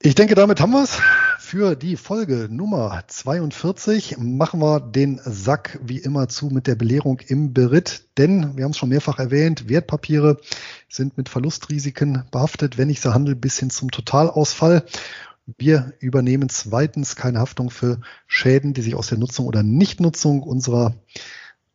[0.00, 0.98] Ich denke, damit haben wir es
[1.46, 7.20] für die Folge Nummer 42 machen wir den Sack wie immer zu mit der Belehrung
[7.20, 10.38] im Beritt, denn wir haben es schon mehrfach erwähnt, Wertpapiere
[10.88, 14.86] sind mit Verlustrisiken behaftet, wenn ich sie handle, bis hin zum Totalausfall.
[15.56, 20.96] Wir übernehmen zweitens keine Haftung für Schäden, die sich aus der Nutzung oder Nichtnutzung unserer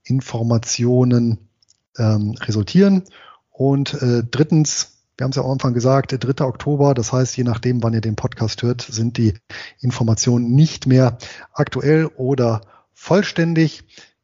[0.03, 1.47] Informationen
[1.97, 3.03] ähm, resultieren.
[3.51, 6.45] Und äh, drittens wir haben es ja am Anfang gesagt, der 3.
[6.45, 9.33] Oktober, das heißt, je nachdem, wann ihr den Podcast hört, sind die
[9.79, 11.17] Informationen nicht mehr
[11.53, 12.61] aktuell oder
[12.93, 13.83] vollständig.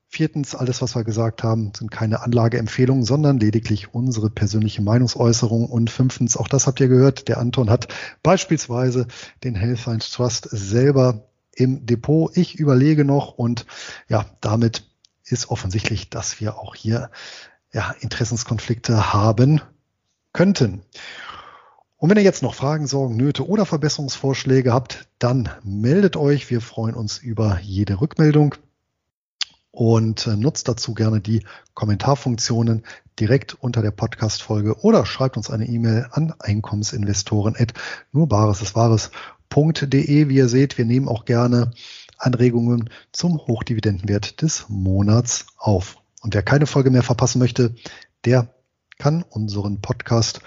[0.09, 5.65] Viertens, alles, was wir gesagt haben, sind keine Anlageempfehlungen, sondern lediglich unsere persönliche Meinungsäußerung.
[5.65, 7.89] Und fünftens, auch das habt ihr gehört, der Anton hat
[8.23, 9.07] beispielsweise
[9.43, 12.35] den Health Science Trust selber im Depot.
[12.37, 13.65] Ich überlege noch und
[14.07, 14.89] ja, damit
[15.25, 17.11] ist offensichtlich, dass wir auch hier
[17.73, 19.61] ja, Interessenskonflikte haben
[20.37, 20.83] könnten.
[21.97, 26.51] Und wenn ihr jetzt noch Fragen, Sorgen, Nöte oder Verbesserungsvorschläge habt, dann meldet euch.
[26.51, 28.53] Wir freuen uns über jede Rückmeldung
[29.71, 32.85] und äh, nutzt dazu gerne die Kommentarfunktionen
[33.19, 37.55] direkt unter der Podcast-Folge oder schreibt uns eine E-Mail an Einkommensinvestoren
[38.11, 38.61] nur bares.
[40.29, 41.71] Wie ihr seht, wir nehmen auch gerne
[42.19, 45.97] Anregungen zum Hochdividendenwert des Monats auf.
[46.21, 47.73] Und wer keine Folge mehr verpassen möchte,
[48.23, 48.53] der
[48.97, 50.41] kann unseren Podcast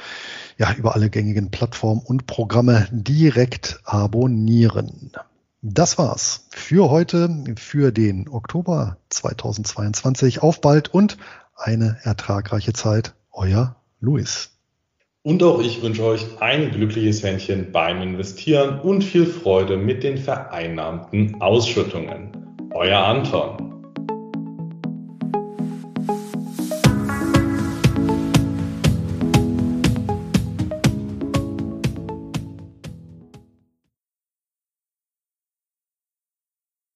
[0.59, 5.13] ja über alle gängigen Plattformen und Programme direkt abonnieren.
[5.63, 10.43] Das war's für heute, für den Oktober 2022.
[10.43, 11.19] Auf bald und
[11.55, 13.15] eine ertragreiche Zeit.
[13.33, 14.51] Euer Luis.
[15.23, 20.17] Und auch ich wünsche euch ein glückliches Händchen beim Investieren und viel Freude mit den
[20.17, 22.31] vereinnahmten Ausschüttungen.
[22.73, 23.80] Euer Anton.